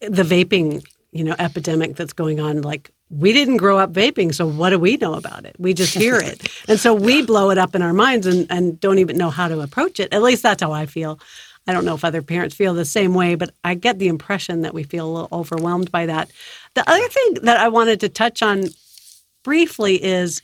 the 0.01 0.23
vaping, 0.23 0.85
you 1.13 1.25
know, 1.25 1.35
epidemic 1.39 1.97
that's 1.97 2.13
going 2.13 2.39
on. 2.41 2.63
Like 2.63 2.91
we 3.09 3.33
didn't 3.33 3.57
grow 3.57 3.79
up 3.79 3.93
vaping, 3.93 4.35
so 4.35 4.47
what 4.47 4.71
do 4.71 4.79
we 4.79 4.97
know 4.97 5.15
about 5.15 5.45
it? 5.45 5.57
We 5.59 5.75
just 5.75 5.95
hear 5.95 6.17
it, 6.17 6.49
and 6.69 6.79
so 6.79 6.95
we 6.95 7.23
blow 7.23 7.51
it 7.51 7.59
up 7.59 7.75
in 7.75 7.83
our 7.83 7.93
minds 7.93 8.27
and, 8.27 8.47
and 8.51 8.79
don't 8.81 8.99
even 8.99 9.17
know 9.17 9.31
how 9.31 9.49
to 9.49 9.61
approach 9.61 10.01
it. 10.01 10.13
At 10.13 10.23
least 10.23 10.43
that's 10.43 10.63
how 10.63 10.73
I 10.73 10.87
feel. 10.87 11.19
I 11.67 11.73
don't 11.73 11.85
know 11.85 11.95
if 11.95 12.05
other 12.05 12.23
parents 12.23 12.55
feel 12.55 12.75
the 12.75 12.85
same 12.85 13.15
way, 13.15 13.35
but 13.35 13.51
I 13.63 13.75
get 13.75 13.99
the 13.99 14.09
impression 14.09 14.63
that 14.63 14.75
we 14.75 14.83
feel 14.83 15.07
a 15.07 15.13
little 15.13 15.29
overwhelmed 15.31 15.91
by 15.91 16.07
that. 16.07 16.31
The 16.75 16.89
other 16.89 17.09
thing 17.09 17.35
that 17.43 17.59
I 17.59 17.69
wanted 17.69 18.01
to 18.01 18.09
touch 18.09 18.43
on 18.43 18.65
briefly 19.45 20.03
is 20.03 20.43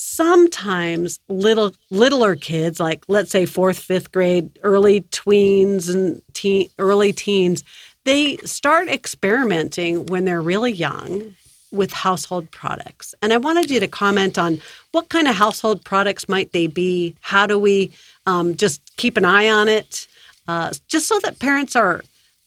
sometimes 0.00 1.20
little 1.28 1.72
littler 1.90 2.34
kids 2.34 2.80
like 2.80 3.04
let's 3.06 3.30
say 3.30 3.44
fourth 3.44 3.78
fifth 3.78 4.10
grade 4.12 4.58
early 4.62 5.02
tweens 5.02 5.92
and 5.92 6.22
teen, 6.32 6.70
early 6.78 7.12
teens 7.12 7.62
they 8.04 8.38
start 8.38 8.88
experimenting 8.88 10.06
when 10.06 10.24
they're 10.24 10.40
really 10.40 10.72
young 10.72 11.34
with 11.70 11.92
household 11.92 12.50
products. 12.50 13.14
And 13.22 13.32
i 13.32 13.36
wanted 13.36 13.70
you 13.70 13.78
to 13.78 13.86
comment 13.86 14.38
on 14.38 14.60
what 14.92 15.08
kind 15.10 15.28
of 15.28 15.36
household 15.36 15.84
products 15.84 16.28
might 16.28 16.52
they 16.52 16.66
be? 16.66 17.14
How 17.20 17.46
do 17.46 17.58
we 17.58 17.92
um, 18.26 18.56
just 18.56 18.96
keep 18.96 19.16
an 19.16 19.24
eye 19.24 19.48
on 19.48 19.68
it? 19.68 20.08
Uh, 20.48 20.72
just 20.88 21.06
so 21.06 21.18
that 21.20 21.38
parents 21.38 21.76
are 21.76 22.02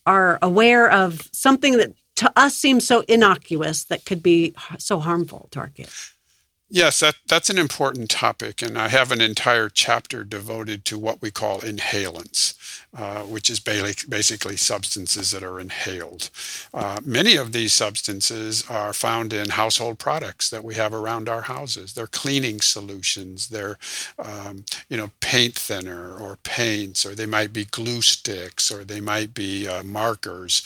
are 0.05 0.39
aware 0.41 0.91
of 0.91 1.29
something 1.31 1.77
that 1.77 1.93
to 2.15 2.31
us 2.35 2.55
seems 2.55 2.85
so 2.85 3.01
innocuous 3.07 3.85
that 3.85 4.05
could 4.05 4.21
be 4.21 4.53
so 4.77 4.99
harmful 4.99 5.47
to 5.51 5.59
our 5.59 5.69
kids 5.69 6.13
Yes, 6.69 6.99
that, 7.01 7.15
that's 7.27 7.49
an 7.49 7.57
important 7.59 8.09
topic, 8.09 8.61
and 8.61 8.77
I 8.77 8.87
have 8.87 9.11
an 9.11 9.21
entire 9.21 9.69
chapter 9.69 10.23
devoted 10.23 10.85
to 10.85 10.97
what 10.97 11.21
we 11.21 11.29
call 11.29 11.59
inhalants. 11.61 12.55
Uh, 12.95 13.21
which 13.21 13.49
is 13.49 13.59
basically 13.59 14.55
substances 14.55 15.31
that 15.31 15.41
are 15.41 15.59
inhaled. 15.59 16.29
Uh, 16.75 16.99
many 17.03 17.35
of 17.35 17.51
these 17.51 17.73
substances 17.73 18.63
are 18.69 18.93
found 18.93 19.33
in 19.33 19.49
household 19.49 19.97
products 19.97 20.51
that 20.51 20.63
we 20.63 20.75
have 20.75 20.93
around 20.93 21.27
our 21.27 21.41
houses. 21.41 21.93
They're 21.93 22.05
cleaning 22.05 22.61
solutions. 22.61 23.47
They're, 23.47 23.79
um, 24.19 24.65
you 24.89 24.97
know, 24.97 25.09
paint 25.21 25.55
thinner 25.55 26.15
or 26.15 26.37
paints, 26.43 27.03
or 27.03 27.15
they 27.15 27.25
might 27.25 27.51
be 27.51 27.65
glue 27.65 28.03
sticks, 28.03 28.71
or 28.71 28.83
they 28.83 29.01
might 29.01 29.33
be 29.33 29.67
uh, 29.67 29.81
markers. 29.81 30.61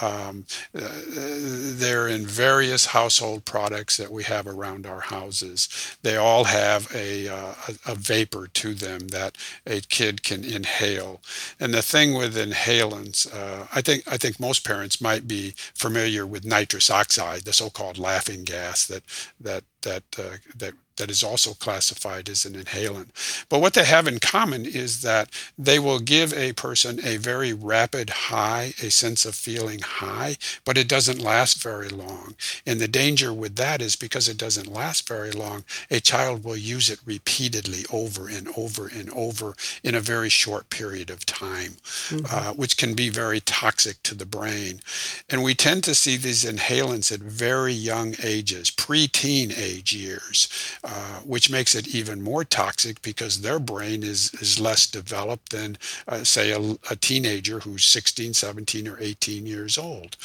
Um, 0.00 0.46
uh, 0.78 0.88
they're 1.08 2.06
in 2.06 2.24
various 2.26 2.86
household 2.86 3.44
products 3.44 3.96
that 3.96 4.12
we 4.12 4.22
have 4.22 4.46
around 4.46 4.86
our 4.86 5.00
houses. 5.00 5.68
They 6.02 6.16
all 6.16 6.44
have 6.44 6.94
a, 6.94 7.26
uh, 7.26 7.54
a, 7.66 7.92
a 7.92 7.94
vapor 7.96 8.46
to 8.46 8.72
them 8.72 9.08
that 9.08 9.36
a 9.66 9.80
kid 9.80 10.22
can 10.22 10.44
inhale. 10.44 11.20
And 11.58 11.71
and 11.72 11.78
the 11.78 11.82
thing 11.82 12.12
with 12.12 12.36
inhalants, 12.36 13.26
uh, 13.34 13.66
I 13.72 13.80
think 13.80 14.02
I 14.06 14.18
think 14.18 14.38
most 14.38 14.62
parents 14.62 15.00
might 15.00 15.26
be 15.26 15.54
familiar 15.74 16.26
with 16.26 16.44
nitrous 16.44 16.90
oxide, 16.90 17.44
the 17.44 17.54
so-called 17.54 17.96
laughing 17.96 18.44
gas 18.44 18.84
that 18.88 19.02
that 19.40 19.64
that 19.80 20.04
uh, 20.18 20.36
that 20.54 20.74
that 21.02 21.10
is 21.10 21.24
also 21.24 21.52
classified 21.54 22.28
as 22.28 22.44
an 22.44 22.54
inhalant. 22.54 23.08
But 23.48 23.60
what 23.60 23.74
they 23.74 23.84
have 23.84 24.06
in 24.06 24.20
common 24.20 24.64
is 24.64 25.02
that 25.02 25.30
they 25.58 25.80
will 25.80 25.98
give 25.98 26.32
a 26.32 26.52
person 26.52 27.04
a 27.04 27.16
very 27.16 27.52
rapid 27.52 28.08
high, 28.10 28.74
a 28.80 28.88
sense 28.88 29.24
of 29.24 29.34
feeling 29.34 29.80
high, 29.80 30.36
but 30.64 30.78
it 30.78 30.86
doesn't 30.86 31.20
last 31.20 31.60
very 31.60 31.88
long. 31.88 32.36
And 32.64 32.78
the 32.78 32.86
danger 32.86 33.32
with 33.32 33.56
that 33.56 33.82
is 33.82 33.96
because 33.96 34.28
it 34.28 34.38
doesn't 34.38 34.72
last 34.72 35.08
very 35.08 35.32
long, 35.32 35.64
a 35.90 35.98
child 35.98 36.44
will 36.44 36.56
use 36.56 36.88
it 36.88 37.00
repeatedly 37.04 37.84
over 37.92 38.28
and 38.28 38.46
over 38.56 38.86
and 38.86 39.10
over 39.10 39.56
in 39.82 39.96
a 39.96 40.00
very 40.00 40.28
short 40.28 40.70
period 40.70 41.10
of 41.10 41.26
time, 41.26 41.72
mm-hmm. 42.10 42.26
uh, 42.30 42.52
which 42.52 42.76
can 42.76 42.94
be 42.94 43.08
very 43.08 43.40
toxic 43.40 44.00
to 44.04 44.14
the 44.14 44.24
brain. 44.24 44.78
And 45.28 45.42
we 45.42 45.56
tend 45.56 45.82
to 45.82 45.96
see 45.96 46.16
these 46.16 46.44
inhalants 46.44 47.10
at 47.10 47.18
very 47.18 47.72
young 47.72 48.14
ages, 48.22 48.70
preteen 48.70 49.52
age 49.58 49.92
years. 49.92 50.48
Uh, 50.94 51.20
which 51.24 51.48
makes 51.48 51.74
it 51.74 51.94
even 51.94 52.20
more 52.20 52.44
toxic 52.44 53.00
because 53.00 53.40
their 53.40 53.58
brain 53.58 54.02
is, 54.02 54.30
is 54.42 54.60
less 54.60 54.86
developed 54.86 55.50
than, 55.50 55.78
uh, 56.06 56.22
say, 56.22 56.50
a, 56.50 56.76
a, 56.90 56.96
teenager 56.96 57.60
who's 57.60 57.86
16, 57.86 58.34
17, 58.34 58.86
or 58.86 58.98
18 59.00 59.46
years 59.46 59.78
old. 59.78 60.18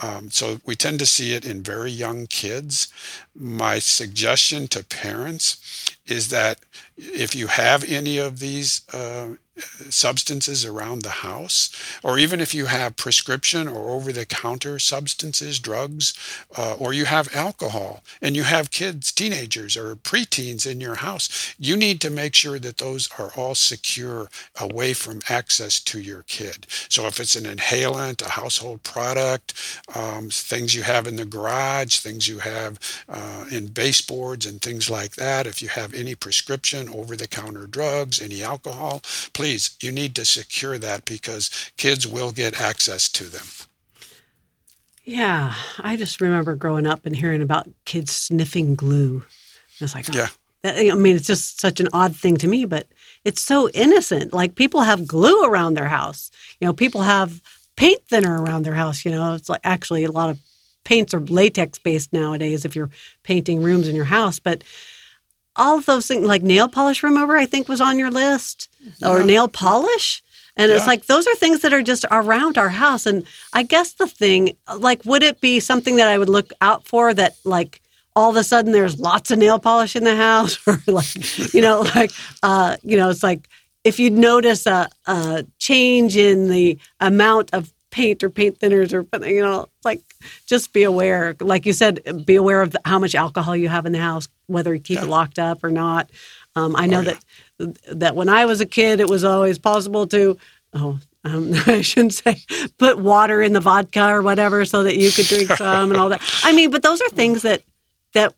Um, 0.00 0.30
so 0.30 0.60
we 0.64 0.76
tend 0.76 1.00
to 1.00 1.06
see 1.06 1.34
it 1.34 1.44
in 1.44 1.60
very 1.60 1.90
young 1.90 2.28
kids. 2.28 2.86
My 3.34 3.80
suggestion 3.80 4.68
to 4.68 4.84
parents 4.84 5.96
is 6.06 6.28
that 6.28 6.60
if 6.96 7.34
you 7.34 7.46
have 7.46 7.84
any 7.84 8.18
of 8.18 8.38
these 8.38 8.82
uh, 8.92 9.28
substances 9.90 10.64
around 10.64 11.02
the 11.02 11.10
house, 11.10 11.70
or 12.02 12.18
even 12.18 12.40
if 12.40 12.54
you 12.54 12.66
have 12.66 12.96
prescription 12.96 13.68
or 13.68 13.90
over 13.90 14.12
the 14.12 14.24
counter 14.24 14.78
substances, 14.78 15.58
drugs, 15.58 16.14
uh, 16.56 16.74
or 16.74 16.92
you 16.92 17.04
have 17.04 17.34
alcohol 17.34 18.02
and 18.22 18.34
you 18.34 18.44
have 18.44 18.70
kids, 18.70 19.12
teenagers, 19.12 19.76
or 19.76 19.94
preteens 19.96 20.70
in 20.70 20.80
your 20.80 20.96
house, 20.96 21.54
you 21.58 21.76
need 21.76 22.00
to 22.00 22.10
make 22.10 22.34
sure 22.34 22.58
that 22.58 22.78
those 22.78 23.08
are 23.18 23.30
all 23.36 23.54
secure 23.54 24.30
away 24.58 24.94
from 24.94 25.20
access 25.28 25.80
to 25.80 26.00
your 26.00 26.22
kid. 26.22 26.66
So 26.88 27.06
if 27.06 27.20
it's 27.20 27.36
an 27.36 27.44
inhalant, 27.44 28.22
a 28.22 28.30
household 28.30 28.82
product, 28.82 29.54
um, 29.94 30.30
things 30.30 30.74
you 30.74 30.82
have 30.82 31.06
in 31.06 31.16
the 31.16 31.24
garage, 31.26 31.98
things 31.98 32.26
you 32.26 32.38
have 32.38 32.78
uh, 33.08 33.44
in 33.50 33.66
baseboards 33.66 34.46
and 34.46 34.60
things 34.60 34.88
like 34.88 35.16
that, 35.16 35.46
if 35.46 35.60
you 35.60 35.68
have 35.68 35.91
any 35.94 36.14
prescription, 36.14 36.88
over 36.90 37.16
the 37.16 37.28
counter 37.28 37.66
drugs, 37.66 38.20
any 38.20 38.42
alcohol, 38.42 39.02
please, 39.32 39.76
you 39.80 39.92
need 39.92 40.14
to 40.16 40.24
secure 40.24 40.78
that 40.78 41.04
because 41.04 41.50
kids 41.76 42.06
will 42.06 42.32
get 42.32 42.60
access 42.60 43.08
to 43.10 43.24
them. 43.24 43.46
Yeah, 45.04 45.54
I 45.80 45.96
just 45.96 46.20
remember 46.20 46.54
growing 46.54 46.86
up 46.86 47.06
and 47.06 47.16
hearing 47.16 47.42
about 47.42 47.68
kids 47.84 48.12
sniffing 48.12 48.74
glue. 48.74 49.24
It's 49.80 49.94
like, 49.94 50.06
oh, 50.10 50.16
yeah. 50.16 50.28
I 50.64 50.94
mean, 50.94 51.16
it's 51.16 51.26
just 51.26 51.60
such 51.60 51.80
an 51.80 51.88
odd 51.92 52.14
thing 52.14 52.36
to 52.36 52.46
me, 52.46 52.64
but 52.64 52.86
it's 53.24 53.42
so 53.42 53.68
innocent. 53.70 54.32
Like 54.32 54.54
people 54.54 54.82
have 54.82 55.08
glue 55.08 55.42
around 55.42 55.74
their 55.74 55.88
house. 55.88 56.30
You 56.60 56.66
know, 56.66 56.72
people 56.72 57.02
have 57.02 57.40
paint 57.76 58.00
thinner 58.08 58.40
around 58.40 58.62
their 58.62 58.74
house. 58.74 59.04
You 59.04 59.10
know, 59.10 59.34
it's 59.34 59.48
like 59.48 59.60
actually 59.64 60.04
a 60.04 60.12
lot 60.12 60.30
of 60.30 60.38
paints 60.84 61.14
are 61.14 61.20
latex 61.20 61.78
based 61.78 62.12
nowadays 62.12 62.64
if 62.64 62.76
you're 62.76 62.90
painting 63.24 63.62
rooms 63.62 63.88
in 63.88 63.96
your 63.96 64.04
house. 64.04 64.38
But 64.38 64.62
all 65.56 65.78
of 65.78 65.86
those 65.86 66.06
things, 66.06 66.26
like 66.26 66.42
nail 66.42 66.68
polish 66.68 67.02
remover, 67.02 67.36
I 67.36 67.46
think 67.46 67.68
was 67.68 67.80
on 67.80 67.98
your 67.98 68.10
list, 68.10 68.68
yeah. 69.00 69.08
or 69.08 69.22
nail 69.22 69.48
polish. 69.48 70.22
And 70.56 70.70
yeah. 70.70 70.76
it's 70.76 70.86
like 70.86 71.06
those 71.06 71.26
are 71.26 71.34
things 71.34 71.60
that 71.62 71.72
are 71.72 71.82
just 71.82 72.04
around 72.10 72.58
our 72.58 72.68
house. 72.68 73.06
And 73.06 73.26
I 73.52 73.62
guess 73.62 73.94
the 73.94 74.06
thing, 74.06 74.56
like, 74.76 75.04
would 75.04 75.22
it 75.22 75.40
be 75.40 75.60
something 75.60 75.96
that 75.96 76.08
I 76.08 76.18
would 76.18 76.28
look 76.28 76.52
out 76.60 76.86
for 76.86 77.14
that, 77.14 77.36
like, 77.44 77.80
all 78.14 78.28
of 78.28 78.36
a 78.36 78.44
sudden 78.44 78.72
there's 78.72 79.00
lots 79.00 79.30
of 79.30 79.38
nail 79.38 79.58
polish 79.58 79.96
in 79.96 80.04
the 80.04 80.16
house, 80.16 80.58
or 80.66 80.82
like, 80.86 81.54
you 81.54 81.62
know, 81.62 81.80
like, 81.94 82.12
uh, 82.42 82.76
you 82.82 82.96
know, 82.96 83.08
it's 83.08 83.22
like 83.22 83.48
if 83.84 83.98
you 83.98 84.10
notice 84.10 84.66
a, 84.66 84.88
a 85.06 85.44
change 85.58 86.16
in 86.16 86.48
the 86.48 86.78
amount 87.00 87.50
of 87.52 87.72
paint 87.90 88.24
or 88.24 88.30
paint 88.30 88.58
thinners 88.58 88.92
or 88.92 89.26
you 89.28 89.42
know 89.42 89.68
like 89.84 90.00
just 90.46 90.72
be 90.72 90.82
aware 90.82 91.36
like 91.40 91.66
you 91.66 91.74
said 91.74 92.24
be 92.24 92.34
aware 92.36 92.62
of 92.62 92.74
how 92.86 92.98
much 92.98 93.14
alcohol 93.14 93.54
you 93.54 93.68
have 93.68 93.84
in 93.84 93.92
the 93.92 94.00
house 94.00 94.28
whether 94.52 94.74
you 94.74 94.80
keep 94.80 95.00
it 95.00 95.06
locked 95.06 95.38
up 95.38 95.62
or 95.64 95.70
not 95.70 96.10
um, 96.56 96.74
i 96.76 96.86
know 96.86 97.00
oh, 97.00 97.02
yeah. 97.02 97.14
that 97.58 97.98
that 97.98 98.16
when 98.16 98.28
i 98.28 98.44
was 98.44 98.60
a 98.60 98.66
kid 98.66 99.00
it 99.00 99.08
was 99.08 99.24
always 99.24 99.58
possible 99.58 100.06
to 100.06 100.36
oh 100.74 100.98
um, 101.24 101.52
I 101.66 101.82
shouldn't 101.82 102.14
say 102.14 102.42
put 102.78 102.98
water 102.98 103.42
in 103.42 103.52
the 103.52 103.60
vodka 103.60 104.08
or 104.08 104.22
whatever 104.22 104.64
so 104.64 104.82
that 104.82 104.96
you 104.96 105.10
could 105.10 105.26
drink 105.26 105.50
some 105.56 105.92
and 105.92 106.00
all 106.00 106.08
that. 106.08 106.20
I 106.42 106.52
mean, 106.52 106.70
but 106.70 106.82
those 106.82 107.00
are 107.00 107.08
things 107.10 107.42
that 107.42 107.62
that 108.12 108.34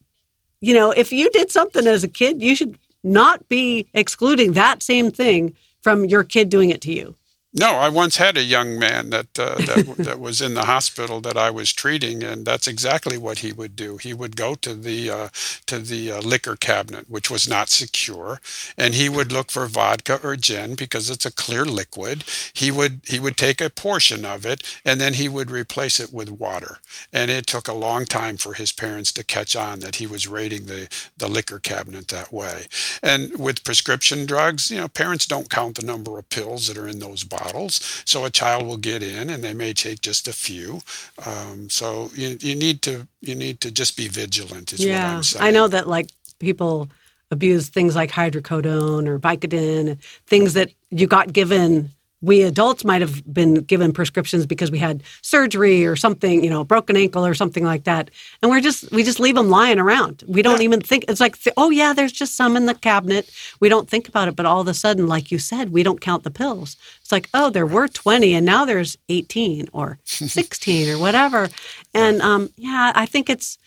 you 0.60 0.74
know, 0.74 0.90
if 0.90 1.12
you 1.12 1.30
did 1.30 1.50
something 1.50 1.86
as 1.86 2.04
a 2.04 2.08
kid, 2.08 2.42
you 2.42 2.56
should 2.56 2.78
not 3.02 3.48
be 3.48 3.86
excluding 3.92 4.52
that 4.52 4.82
same 4.82 5.10
thing 5.10 5.54
from 5.82 6.06
your 6.06 6.24
kid 6.24 6.48
doing 6.48 6.70
it 6.70 6.80
to 6.82 6.92
you. 6.92 7.14
No, 7.56 7.74
I 7.76 7.88
once 7.88 8.16
had 8.16 8.36
a 8.36 8.42
young 8.42 8.80
man 8.80 9.10
that 9.10 9.38
uh, 9.38 9.54
that, 9.56 9.94
that 9.98 10.20
was 10.20 10.40
in 10.42 10.54
the 10.54 10.64
hospital 10.64 11.20
that 11.20 11.36
I 11.36 11.50
was 11.52 11.72
treating, 11.72 12.24
and 12.24 12.44
that's 12.44 12.66
exactly 12.66 13.16
what 13.16 13.38
he 13.40 13.52
would 13.52 13.76
do. 13.76 13.96
He 13.96 14.12
would 14.12 14.34
go 14.36 14.56
to 14.56 14.74
the 14.74 15.08
uh, 15.10 15.28
to 15.66 15.78
the 15.78 16.10
uh, 16.14 16.20
liquor 16.22 16.56
cabinet, 16.56 17.08
which 17.08 17.30
was 17.30 17.48
not 17.48 17.68
secure, 17.68 18.40
and 18.76 18.92
he 18.94 19.08
would 19.08 19.30
look 19.30 19.52
for 19.52 19.66
vodka 19.68 20.18
or 20.24 20.34
gin 20.34 20.74
because 20.74 21.10
it's 21.10 21.26
a 21.26 21.32
clear 21.32 21.64
liquid. 21.64 22.24
He 22.54 22.72
would 22.72 23.02
he 23.06 23.20
would 23.20 23.36
take 23.36 23.60
a 23.60 23.70
portion 23.70 24.24
of 24.24 24.44
it, 24.44 24.64
and 24.84 25.00
then 25.00 25.14
he 25.14 25.28
would 25.28 25.52
replace 25.52 26.00
it 26.00 26.12
with 26.12 26.30
water. 26.30 26.78
And 27.12 27.30
it 27.30 27.46
took 27.46 27.68
a 27.68 27.72
long 27.74 28.04
time 28.04 28.36
for 28.36 28.54
his 28.54 28.72
parents 28.72 29.12
to 29.12 29.24
catch 29.24 29.54
on 29.54 29.78
that 29.80 29.96
he 29.96 30.08
was 30.08 30.26
raiding 30.26 30.66
the 30.66 30.88
the 31.16 31.28
liquor 31.28 31.60
cabinet 31.60 32.08
that 32.08 32.32
way. 32.32 32.66
And 33.00 33.38
with 33.38 33.62
prescription 33.62 34.26
drugs, 34.26 34.72
you 34.72 34.78
know, 34.78 34.88
parents 34.88 35.24
don't 35.26 35.48
count 35.50 35.76
the 35.76 35.86
number 35.86 36.18
of 36.18 36.28
pills 36.30 36.66
that 36.66 36.76
are 36.76 36.88
in 36.88 36.98
those 36.98 37.22
bottles 37.22 37.43
bottles. 37.44 38.02
So 38.04 38.24
a 38.24 38.30
child 38.30 38.66
will 38.66 38.76
get 38.76 39.02
in, 39.02 39.30
and 39.30 39.44
they 39.44 39.54
may 39.54 39.72
take 39.72 40.00
just 40.00 40.28
a 40.28 40.32
few. 40.32 40.80
Um, 41.26 41.70
so 41.70 42.10
you, 42.14 42.36
you 42.40 42.54
need 42.54 42.82
to 42.82 43.06
you 43.20 43.34
need 43.34 43.60
to 43.60 43.70
just 43.70 43.96
be 43.96 44.08
vigilant. 44.08 44.72
Is 44.72 44.84
yeah, 44.84 45.08
what 45.08 45.16
I'm 45.16 45.22
saying. 45.22 45.44
I 45.44 45.50
know 45.50 45.68
that 45.68 45.88
like 45.88 46.08
people 46.38 46.88
abuse 47.30 47.68
things 47.68 47.96
like 47.96 48.10
hydrocodone 48.10 49.08
or 49.08 49.18
Vicodin, 49.18 49.98
things 50.26 50.54
that 50.54 50.70
you 50.90 51.06
got 51.06 51.32
given 51.32 51.90
we 52.24 52.42
adults 52.42 52.84
might 52.84 53.02
have 53.02 53.22
been 53.32 53.54
given 53.54 53.92
prescriptions 53.92 54.46
because 54.46 54.70
we 54.70 54.78
had 54.78 55.02
surgery 55.20 55.84
or 55.84 55.94
something, 55.94 56.42
you 56.42 56.48
know, 56.48 56.62
a 56.62 56.64
broken 56.64 56.96
ankle 56.96 57.24
or 57.24 57.34
something 57.34 57.64
like 57.64 57.84
that. 57.84 58.10
And 58.40 58.50
we're 58.50 58.60
just, 58.60 58.90
we 58.90 59.02
just 59.02 59.20
leave 59.20 59.34
them 59.34 59.50
lying 59.50 59.78
around. 59.78 60.24
We 60.26 60.40
don't 60.40 60.60
yeah. 60.60 60.64
even 60.64 60.80
think, 60.80 61.04
it's 61.06 61.20
like, 61.20 61.36
oh, 61.58 61.70
yeah, 61.70 61.92
there's 61.92 62.12
just 62.12 62.34
some 62.34 62.56
in 62.56 62.64
the 62.64 62.74
cabinet. 62.74 63.30
We 63.60 63.68
don't 63.68 63.88
think 63.88 64.08
about 64.08 64.28
it. 64.28 64.36
But 64.36 64.46
all 64.46 64.62
of 64.62 64.68
a 64.68 64.74
sudden, 64.74 65.06
like 65.06 65.30
you 65.30 65.38
said, 65.38 65.70
we 65.70 65.82
don't 65.82 66.00
count 66.00 66.22
the 66.22 66.30
pills. 66.30 66.76
It's 67.02 67.12
like, 67.12 67.28
oh, 67.34 67.50
there 67.50 67.66
were 67.66 67.88
20 67.88 68.34
and 68.34 68.46
now 68.46 68.64
there's 68.64 68.96
18 69.10 69.68
or 69.72 69.98
16 70.04 70.88
or 70.88 70.98
whatever. 70.98 71.50
And 71.92 72.22
um, 72.22 72.48
yeah, 72.56 72.92
I 72.94 73.04
think 73.04 73.28
it's, 73.28 73.58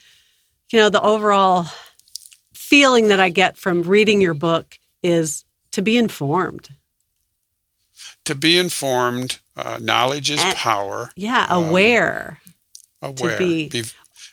you 0.71 0.79
know, 0.79 0.89
the 0.89 1.01
overall 1.01 1.67
feeling 2.53 3.09
that 3.09 3.19
I 3.19 3.29
get 3.29 3.55
from 3.55 3.83
reading 3.83 4.19
your 4.19 4.33
book 4.33 4.79
is 5.03 5.45
to 5.71 5.83
be 5.83 5.95
informed 5.95 6.69
to 8.27 8.35
be 8.35 8.57
informed. 8.57 9.39
Uh, 9.55 9.79
knowledge 9.81 10.29
is 10.29 10.43
and, 10.43 10.55
power. 10.55 11.11
Yeah, 11.15 11.47
aware. 11.49 12.39
Um, 13.01 13.15
aware. 13.17 13.37
Be, 13.37 13.69
be, 13.69 13.83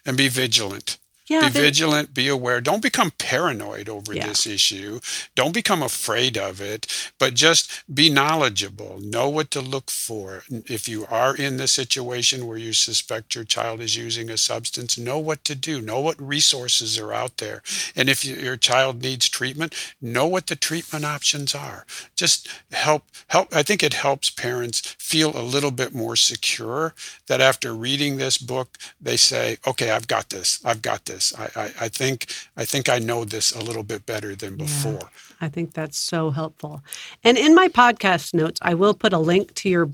and 0.04 0.16
be 0.16 0.28
vigilant. 0.28 0.98
Yeah, 1.26 1.48
be 1.48 1.60
vigilant, 1.60 2.12
be 2.12 2.28
aware. 2.28 2.60
Don't 2.60 2.82
become 2.82 3.10
paranoid 3.12 3.88
over 3.88 4.12
yeah. 4.14 4.28
this 4.28 4.46
issue. 4.46 5.00
Don't 5.34 5.54
become 5.54 5.82
afraid 5.82 6.36
of 6.36 6.60
it, 6.60 7.10
but 7.18 7.32
just 7.32 7.82
be 7.92 8.10
knowledgeable. 8.10 8.98
Know 9.00 9.30
what 9.30 9.50
to 9.52 9.62
look 9.62 9.90
for. 9.90 10.44
If 10.50 10.86
you 10.86 11.06
are 11.06 11.34
in 11.34 11.56
the 11.56 11.66
situation 11.66 12.46
where 12.46 12.58
you 12.58 12.74
suspect 12.74 13.34
your 13.34 13.44
child 13.44 13.80
is 13.80 13.96
using 13.96 14.28
a 14.28 14.36
substance, 14.36 14.98
know 14.98 15.18
what 15.18 15.44
to 15.44 15.54
do. 15.54 15.80
Know 15.80 16.00
what 16.00 16.20
resources 16.20 16.98
are 16.98 17.12
out 17.12 17.38
there. 17.38 17.62
And 17.96 18.10
if 18.10 18.22
your 18.24 18.58
child 18.58 19.00
needs 19.02 19.28
treatment, 19.28 19.74
know 20.02 20.26
what 20.26 20.48
the 20.48 20.56
treatment 20.56 21.06
options 21.06 21.54
are. 21.54 21.86
Just 22.14 22.48
help 22.72 23.04
help 23.28 23.54
I 23.54 23.62
think 23.62 23.82
it 23.82 23.94
helps 23.94 24.28
parents 24.28 24.80
feel 24.98 25.34
a 25.34 25.42
little 25.42 25.70
bit 25.70 25.94
more 25.94 26.16
secure 26.16 26.94
that 27.28 27.40
after 27.40 27.72
reading 27.74 28.16
this 28.16 28.36
book, 28.36 28.76
they 29.00 29.16
say, 29.16 29.58
"Okay, 29.66 29.90
I've 29.90 30.08
got 30.08 30.28
this. 30.28 30.58
I've 30.64 30.82
got 30.82 31.06
this." 31.06 31.13
This. 31.14 31.34
I, 31.38 31.48
I, 31.56 31.72
I, 31.82 31.88
think 31.88 32.26
I 32.56 32.64
think 32.64 32.88
I 32.88 32.98
know 32.98 33.24
this 33.24 33.52
a 33.52 33.62
little 33.62 33.82
bit 33.82 34.04
better 34.06 34.34
than 34.34 34.56
before. 34.56 34.92
Yeah, 34.92 35.46
I 35.46 35.48
think 35.48 35.72
that's 35.72 35.98
so 35.98 36.30
helpful. 36.30 36.82
And 37.22 37.38
in 37.38 37.54
my 37.54 37.68
podcast 37.68 38.34
notes, 38.34 38.60
I 38.62 38.74
will 38.74 38.94
put 38.94 39.12
a 39.12 39.18
link 39.18 39.54
to 39.54 39.68
your 39.68 39.90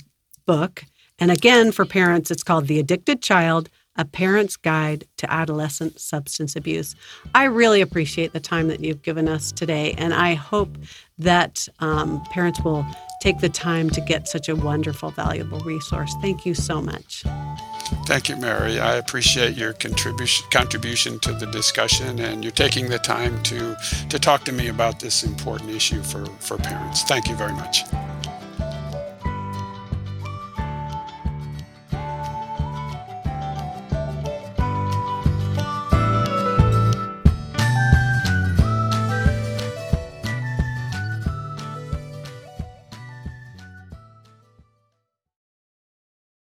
book. 0.46 0.84
And 1.18 1.30
again, 1.30 1.72
for 1.72 1.84
parents, 1.84 2.30
it's 2.30 2.42
called 2.42 2.66
The 2.66 2.78
Addicted 2.78 3.20
Child 3.20 3.68
a 4.00 4.04
Parent's 4.06 4.56
Guide 4.56 5.04
to 5.18 5.30
Adolescent 5.30 6.00
Substance 6.00 6.56
Abuse. 6.56 6.96
I 7.34 7.44
really 7.44 7.82
appreciate 7.82 8.32
the 8.32 8.40
time 8.40 8.68
that 8.68 8.80
you've 8.80 9.02
given 9.02 9.28
us 9.28 9.52
today, 9.52 9.92
and 9.98 10.14
I 10.14 10.32
hope 10.32 10.78
that 11.18 11.68
um, 11.80 12.24
parents 12.30 12.62
will 12.62 12.86
take 13.20 13.40
the 13.40 13.50
time 13.50 13.90
to 13.90 14.00
get 14.00 14.26
such 14.26 14.48
a 14.48 14.56
wonderful, 14.56 15.10
valuable 15.10 15.60
resource. 15.60 16.14
Thank 16.22 16.46
you 16.46 16.54
so 16.54 16.80
much. 16.80 17.24
Thank 18.06 18.30
you, 18.30 18.36
Mary. 18.36 18.80
I 18.80 18.94
appreciate 18.94 19.54
your 19.54 19.74
contribution 19.74 20.46
contribution 20.50 21.18
to 21.20 21.34
the 21.34 21.46
discussion 21.46 22.20
and 22.20 22.42
you're 22.42 22.52
taking 22.52 22.88
the 22.88 22.98
time 22.98 23.42
to 23.42 23.76
to 24.08 24.18
talk 24.18 24.44
to 24.44 24.52
me 24.52 24.68
about 24.68 25.00
this 25.00 25.24
important 25.24 25.70
issue 25.70 26.02
for, 26.02 26.24
for 26.38 26.56
parents. 26.56 27.02
Thank 27.02 27.28
you 27.28 27.34
very 27.34 27.52
much. 27.52 27.84